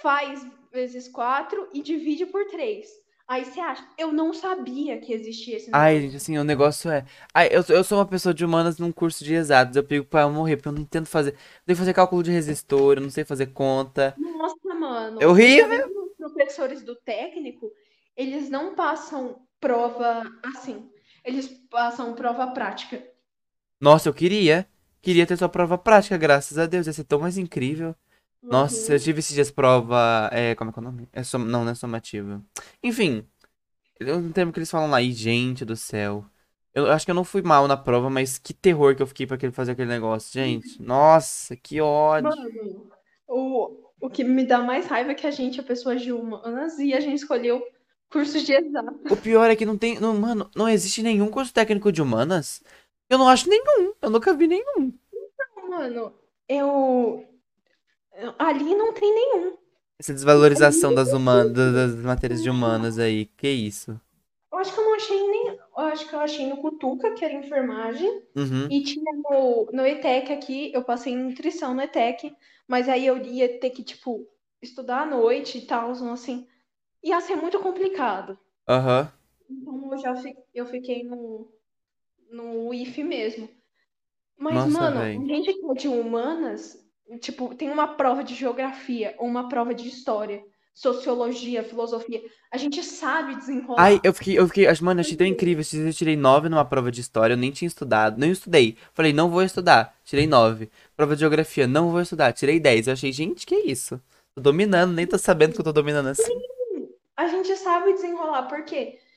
[0.02, 2.90] faz vezes 4 e divide por 3.
[3.28, 5.86] Aí você acha, eu não sabia que existia esse negócio.
[5.86, 7.06] Ai, gente, assim, o negócio é.
[7.34, 9.78] Ai, eu, eu sou uma pessoa de humanas num curso de exatos.
[9.78, 11.32] Eu pego pra morrer, porque eu não entendo fazer.
[11.32, 14.14] Tenho que fazer cálculo de resistor, eu não sei fazer conta.
[14.18, 15.20] Nossa, mano.
[15.22, 15.88] É horrível.
[16.20, 17.72] Os professores do técnico,
[18.18, 20.90] eles não passam prova assim.
[21.24, 23.02] Eles passam prova prática.
[23.82, 24.68] Nossa, eu queria.
[25.02, 26.86] Queria ter sua prova prática, graças a Deus.
[26.86, 27.96] Ia ser tão mais incrível.
[28.42, 30.30] Nossa, eu tive esses dias prova.
[30.32, 31.10] É, como é que é o nome?
[31.12, 31.40] É som...
[31.40, 32.42] Não, não é somativa.
[32.84, 33.26] Enfim,
[34.00, 35.02] eu não termo que eles falam lá.
[35.02, 36.24] E, gente do céu.
[36.74, 39.28] Eu acho que eu não fui mal na prova, mas que terror que eu fiquei
[39.28, 40.32] pra fazer aquele negócio.
[40.32, 42.30] Gente, nossa, que ódio.
[42.30, 42.88] Mano,
[43.28, 46.80] o, o que me dá mais raiva é que a gente é pessoas de humanas
[46.80, 47.62] e a gente escolheu
[48.10, 49.14] cursos de exato.
[49.14, 50.00] O pior é que não tem.
[50.00, 52.62] Não, mano, não existe nenhum curso técnico de humanas.
[53.12, 53.94] Eu não acho nenhum.
[54.02, 54.94] Eu nunca vi nenhum.
[55.14, 56.14] Então, mano,
[56.48, 57.28] eu
[58.38, 59.58] Ali não tem nenhum.
[60.00, 64.00] Essa desvalorização das, humanas, das matérias de humanas aí, que isso?
[64.52, 65.48] Eu acho que eu não achei nem.
[65.48, 68.24] Eu acho que eu achei no Cutuca, que era enfermagem.
[68.36, 68.68] Uhum.
[68.70, 72.36] E tinha no, no ETEC aqui, eu passei em nutrição no ETEC,
[72.68, 74.28] mas aí eu ia ter que, tipo,
[74.62, 76.48] estudar à noite e tal, assim.
[77.04, 78.38] Ia ser muito complicado.
[78.68, 79.12] Aham.
[79.50, 79.58] Uhum.
[79.62, 81.52] Então eu já fi, eu fiquei no,
[82.32, 83.50] no IF mesmo.
[84.38, 86.78] Mas, Nossa, mano, a gente que é de humanas,
[87.20, 92.22] tipo, tem uma prova de geografia ou uma prova de história, sociologia, filosofia.
[92.52, 94.00] A gente sabe Ai, desenrolar.
[94.04, 95.64] eu fiquei, eu fiquei, mano, achei tão incrível.
[95.86, 98.76] Eu tirei 9 numa prova de história, eu nem tinha estudado, nem estudei.
[98.94, 100.72] Falei, não vou estudar, tirei 9.
[100.96, 102.88] Prova de geografia, não vou estudar, tirei 10.
[102.88, 104.02] Eu achei, gente, que isso?
[104.34, 106.34] Tô dominando, nem tô sabendo que eu tô dominando assim.
[107.16, 108.44] A gente sabe desenrolar.
[108.44, 108.98] Por quê?
[108.98, 109.11] Porque,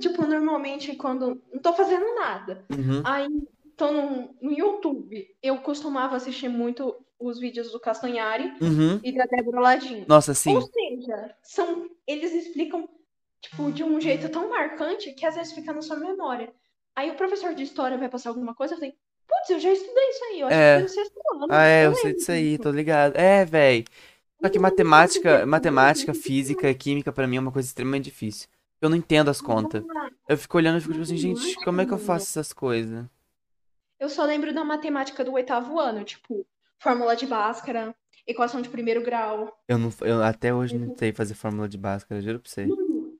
[0.00, 3.28] tipo, normalmente quando não tô fazendo nada, Uhum, aí
[3.76, 9.00] tô no, no YouTube, eu costumava assistir muito os vídeos do Castanhari uhum.
[9.02, 10.06] e da Débora Ladinho.
[10.08, 10.70] Nossa, Ou sim.
[10.70, 12.88] seja, são, eles explicam,
[13.40, 16.52] tipo, de um jeito tão marcante que às vezes fica na sua memória.
[16.94, 18.94] Aí o professor de história vai passar alguma coisa, eu falei,
[19.26, 20.82] putz, eu já estudei isso aí, eu acho que foi É.
[20.82, 23.16] no sexto Ah, ano, é, eu sei disso aí, tô ligado.
[23.16, 23.84] É, velho.
[24.42, 28.48] Só que matemática, matemática, física, química pra mim é uma coisa extremamente difícil.
[28.80, 29.84] Eu não entendo as contas.
[30.28, 33.06] Eu fico olhando e fico tipo assim, gente, como é que eu faço essas coisas?
[33.98, 36.46] Eu só lembro da matemática do oitavo ano, tipo,
[36.78, 37.94] fórmula de Bhaskara,
[38.26, 39.58] equação de primeiro grau.
[39.66, 42.66] Eu não, eu até hoje não sei fazer fórmula de Bhaskara, juro pra você.
[42.66, 43.18] Mano,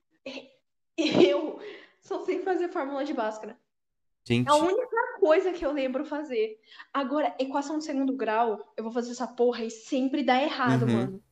[0.97, 1.61] eu
[2.01, 3.53] só sei fazer fórmula de Bhaskara.
[3.53, 6.61] É a Gente, única coisa que eu lembro fazer.
[6.93, 10.93] Agora, equação de segundo grau, eu vou fazer essa porra e sempre dá errado, uhum.
[10.93, 11.23] mano.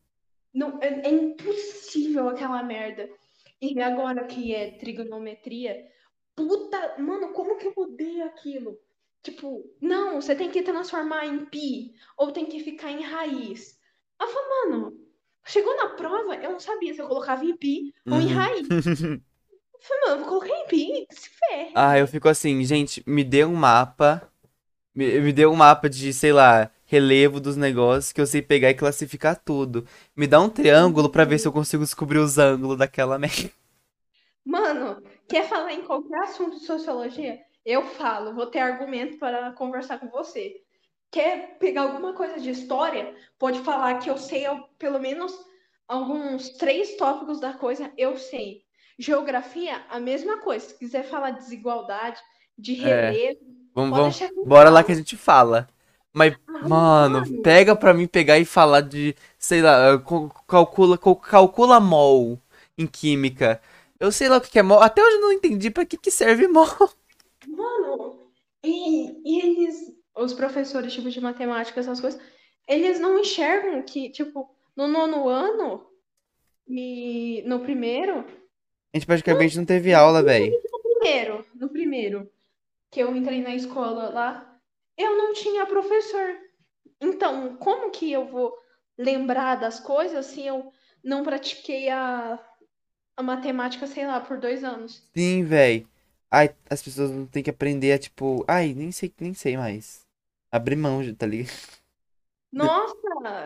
[0.52, 3.10] Não, é, é impossível aquela merda.
[3.60, 5.86] E agora que é trigonometria,
[6.34, 8.78] puta, mano, como que eu odeio aquilo?
[9.22, 13.78] Tipo, não, você tem que transformar em pi, ou tem que ficar em raiz.
[14.20, 15.06] Eu falo, mano,
[15.46, 18.28] chegou na prova, eu não sabia se eu colocava em pi ou em Uhum.
[18.28, 18.68] raiz.
[19.74, 21.74] Eu falei, mano, eu colocar em pi, se ferre.
[21.74, 24.30] Ah, eu fico assim, gente, me dê um mapa,
[24.94, 28.70] me, me dê um mapa de, sei lá, relevo dos negócios que eu sei pegar
[28.70, 29.86] e classificar tudo.
[30.16, 33.50] Me dá um triângulo pra ver se eu consigo descobrir os ângulos daquela merda.
[34.44, 37.38] Mano, quer falar em qualquer assunto de sociologia?
[37.64, 40.62] Eu falo, vou ter argumento para conversar com você.
[41.10, 43.14] Quer pegar alguma coisa de história?
[43.38, 44.44] Pode falar que eu sei
[44.78, 45.32] pelo menos
[45.88, 48.64] alguns três tópicos da coisa, eu sei.
[48.98, 50.66] Geografia, a mesma coisa.
[50.68, 52.20] Se quiser falar de desigualdade,
[52.56, 53.40] de É, relevo,
[53.74, 55.68] vamos, pode vamos, eu bora lá que a gente fala.
[56.16, 59.98] Mas, Ah, mano, mano, pega pra mim pegar e falar de, sei lá,
[60.48, 62.40] calcula, calcula mol
[62.78, 63.60] em química.
[64.00, 66.10] Eu sei lá o que é mol, até hoje eu não entendi pra que que
[66.10, 66.66] serve mol.
[67.46, 68.30] mano,
[68.64, 72.20] e, e eles, os professores, tipo, de matemática, essas coisas,
[72.68, 75.86] eles não enxergam que, tipo, no nono ano
[76.68, 78.24] e no primeiro,
[78.92, 80.52] A gente praticamente não teve aula, velho.
[80.72, 82.30] no primeiro, no primeiro,
[82.90, 84.55] que eu entrei na escola lá,
[84.98, 86.36] eu não tinha professor.
[87.00, 88.56] Então, como que eu vou
[88.98, 90.72] lembrar das coisas se eu
[91.04, 92.38] não pratiquei a,
[93.16, 95.02] a matemática, sei lá, por dois anos?
[95.16, 95.88] Sim, velho.
[96.30, 100.06] Ai, as pessoas não têm que aprender a, tipo, ai, nem sei, nem sei mais.
[100.52, 101.52] Abrir mão, tá ligado?
[102.52, 102.96] Nossa,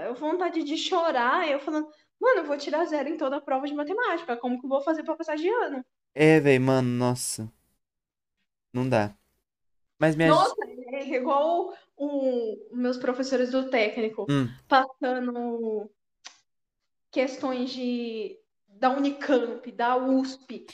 [0.06, 1.86] eu vontade de chorar, eu falando,
[2.18, 4.80] mano, eu vou tirar zero em toda a prova de matemática, como que eu vou
[4.82, 5.84] fazer pra passar de ano?
[6.14, 7.50] É, velho, mano, nossa,
[8.72, 9.16] não dá.
[10.00, 10.30] Mas minha.
[10.30, 10.54] Nossa,
[11.00, 15.90] é igual o, meus professores do técnico Hum, passando
[17.10, 18.38] questões de,
[18.68, 20.66] da Unicamp, da USP,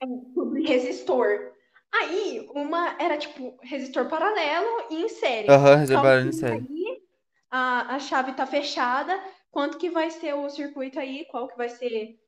[0.00, 1.52] é, sobre resistor.
[1.92, 5.48] Aí, uma era tipo resistor paralelo e em série.
[5.48, 6.66] aham, reservaram Calcula sério.
[6.68, 7.02] aí,
[7.50, 9.18] a, a chave tá fechada,
[9.50, 12.18] quanto que vai ser o circuito aí, qual que vai ser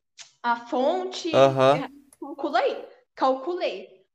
[0.43, 1.91] a fonte, Aham.
[2.21, 2.85] calcula aí.
[3.15, 4.07] Calculei.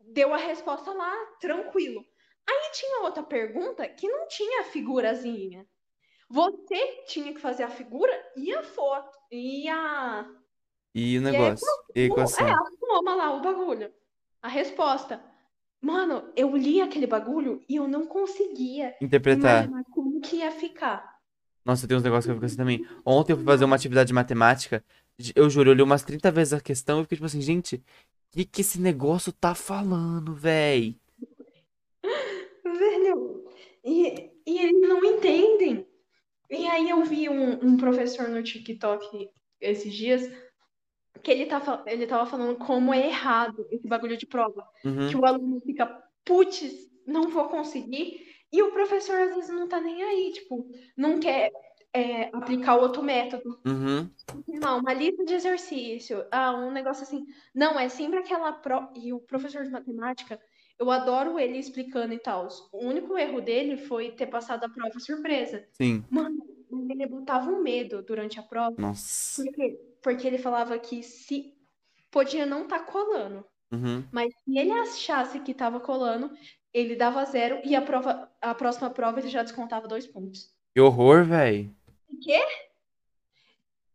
[0.00, 2.04] Deu a resposta lá, tranquilo.
[2.50, 5.64] Aí tinha outra pergunta que não tinha figurazinha.
[6.28, 9.16] Você tinha que fazer a figura e a foto.
[9.30, 10.26] E a.
[10.92, 11.66] E o a, negócio?
[11.94, 12.48] E a é, equação?
[12.48, 13.92] a soma lá, o bagulho.
[14.42, 15.22] A resposta.
[15.80, 19.68] Mano, eu li aquele bagulho e eu não conseguia Interpretar.
[19.92, 21.18] como que ia ficar.
[21.64, 22.86] Nossa, tem uns negócios que eu fico assim também.
[23.04, 24.84] Ontem eu fui fazer uma atividade de matemática.
[25.36, 27.82] Eu juro, eu li umas 30 vezes a questão e fiquei tipo assim, gente, o
[28.32, 30.99] que que esse negócio tá falando, véi?
[33.90, 35.86] E, e eles não entendem.
[36.48, 39.28] E aí eu vi um, um professor no TikTok
[39.60, 40.30] esses dias
[41.22, 44.66] que ele, tá, ele tava falando como é errado esse bagulho de prova.
[44.82, 45.86] Que Uhum, o aluno fica,
[46.24, 48.26] putz, não vou conseguir.
[48.52, 51.52] E o professor às vezes não tá nem aí, tipo, não quer
[51.92, 53.60] é, aplicar outro método.
[53.66, 54.08] uhum.
[54.46, 57.24] Não, uma lista de exercício, ah, um negócio assim.
[57.54, 58.92] Não, é sempre aquela prova.
[58.96, 60.40] E o professor de matemática,
[60.80, 62.48] eu adoro ele explicando e tal.
[62.72, 65.62] O único erro dele foi ter passado a prova surpresa.
[65.72, 66.02] Sim.
[66.08, 66.42] Mano,
[66.88, 68.74] ele botava um medo durante a prova.
[68.78, 69.44] Nossa.
[69.44, 69.78] Por quê?
[70.02, 71.54] Porque ele falava que se
[72.10, 73.44] podia não estar colando.
[73.70, 74.02] Uhum.
[74.10, 76.30] Mas se ele achasse que tava colando,
[76.72, 80.50] ele dava zero e a prova, a próxima prova ele já descontava dois pontos.
[80.74, 81.76] Que horror, velho.
[82.08, 82.40] O quê?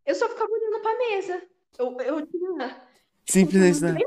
[0.05, 1.41] Eu só ficava olhando pra mesa.
[1.79, 2.81] Eu, eu tinha.
[3.25, 3.97] Simples, né?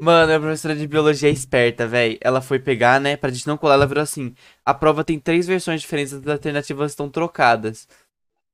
[0.00, 2.16] Mano, a professora de biologia é esperta, velho.
[2.20, 3.16] Ela foi pegar, né?
[3.16, 4.34] Pra gente não colar, ela virou assim:
[4.64, 7.88] a prova tem três versões diferentes, as alternativas estão trocadas.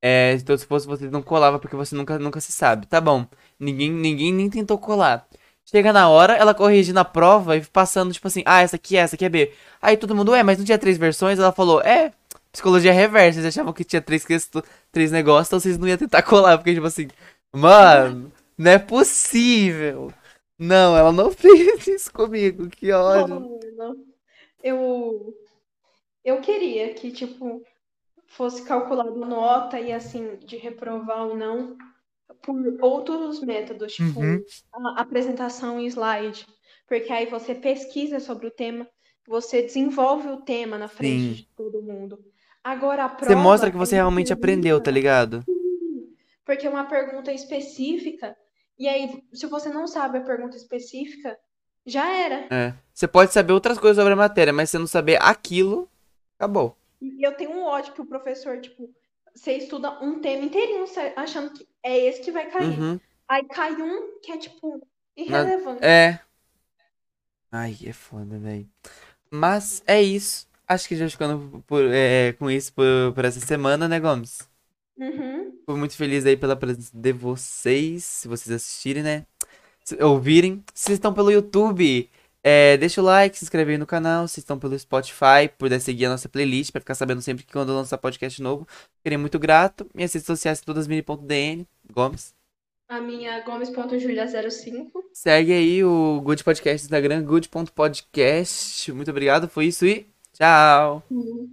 [0.01, 2.87] É, então se fosse você não colava porque você nunca, nunca se sabe.
[2.87, 3.27] Tá bom.
[3.59, 5.27] Ninguém, ninguém nem tentou colar.
[5.65, 8.99] Chega na hora, ela corrige na prova e passando, tipo assim, ah, essa aqui é,
[9.01, 9.51] essa aqui é B.
[9.81, 11.39] Aí todo mundo, é, mas não tinha três versões?
[11.39, 12.11] Ela falou, é,
[12.51, 13.41] psicologia reversa.
[13.41, 14.25] Vocês achavam que tinha três,
[14.91, 17.07] três negócios, então vocês não iam tentar colar, porque, tipo assim,
[17.51, 20.13] mano, não é possível.
[20.57, 23.59] Não, ela não fez isso comigo, que ódio.
[23.75, 23.95] Não,
[24.63, 25.33] eu,
[26.23, 27.61] eu queria que, tipo,
[28.27, 31.77] fosse calculado nota e, assim, de reprovar ou não
[32.41, 34.43] por outros métodos, tipo Uhum.
[34.73, 36.45] a apresentação em slide.
[36.87, 38.87] Porque aí você pesquisa sobre o tema,
[39.27, 41.33] você desenvolve o tema na frente Sim.
[41.33, 42.19] de todo mundo.
[42.63, 45.43] Agora a Você prova mostra que você realmente aprendeu, tá ligado?
[46.43, 48.37] porque é uma pergunta específica,
[48.77, 51.37] e aí, se você não sabe a pergunta específica,
[51.85, 52.47] já era.
[52.49, 52.73] É.
[52.93, 55.89] Você pode saber outras coisas sobre a matéria, mas se não saber aquilo,
[56.37, 56.77] acabou.
[57.01, 58.89] E eu tenho um ódio que o professor, tipo,
[59.33, 62.79] você estuda um tema inteirinho achando que é esse que vai cair.
[62.79, 62.99] Uhum.
[63.27, 65.83] Aí cai um que é, tipo, Na- irrelevante.
[65.83, 66.19] É.
[67.51, 68.67] Ai, é foda, velho.
[69.29, 70.47] Mas é isso.
[70.67, 74.49] Acho que já ficando por, é, com isso por, por essa semana, né, Gomes?
[74.97, 75.51] Uhum.
[75.59, 79.25] Fico muito feliz aí pela presença de vocês, se vocês assistirem, né?
[79.83, 80.63] Se ouvirem.
[80.73, 82.09] Se vocês estão pelo YouTube,
[82.43, 84.27] é, deixa o like, se inscreve aí no canal.
[84.27, 87.73] Se estão pelo Spotify, puder seguir a nossa playlist pra ficar sabendo sempre que quando
[87.73, 88.67] lançar podcast novo.
[88.97, 89.87] Ficaria muito grato.
[89.93, 92.35] Minhas redes sociais todas mini.dn, Gomes.
[92.87, 94.91] A minha Gomes.julia05.
[95.11, 98.91] Segue aí o Good Podcast no Instagram, good.podcast.
[98.91, 101.01] Muito obrigado, foi isso e tchau!
[101.09, 101.49] Uhum.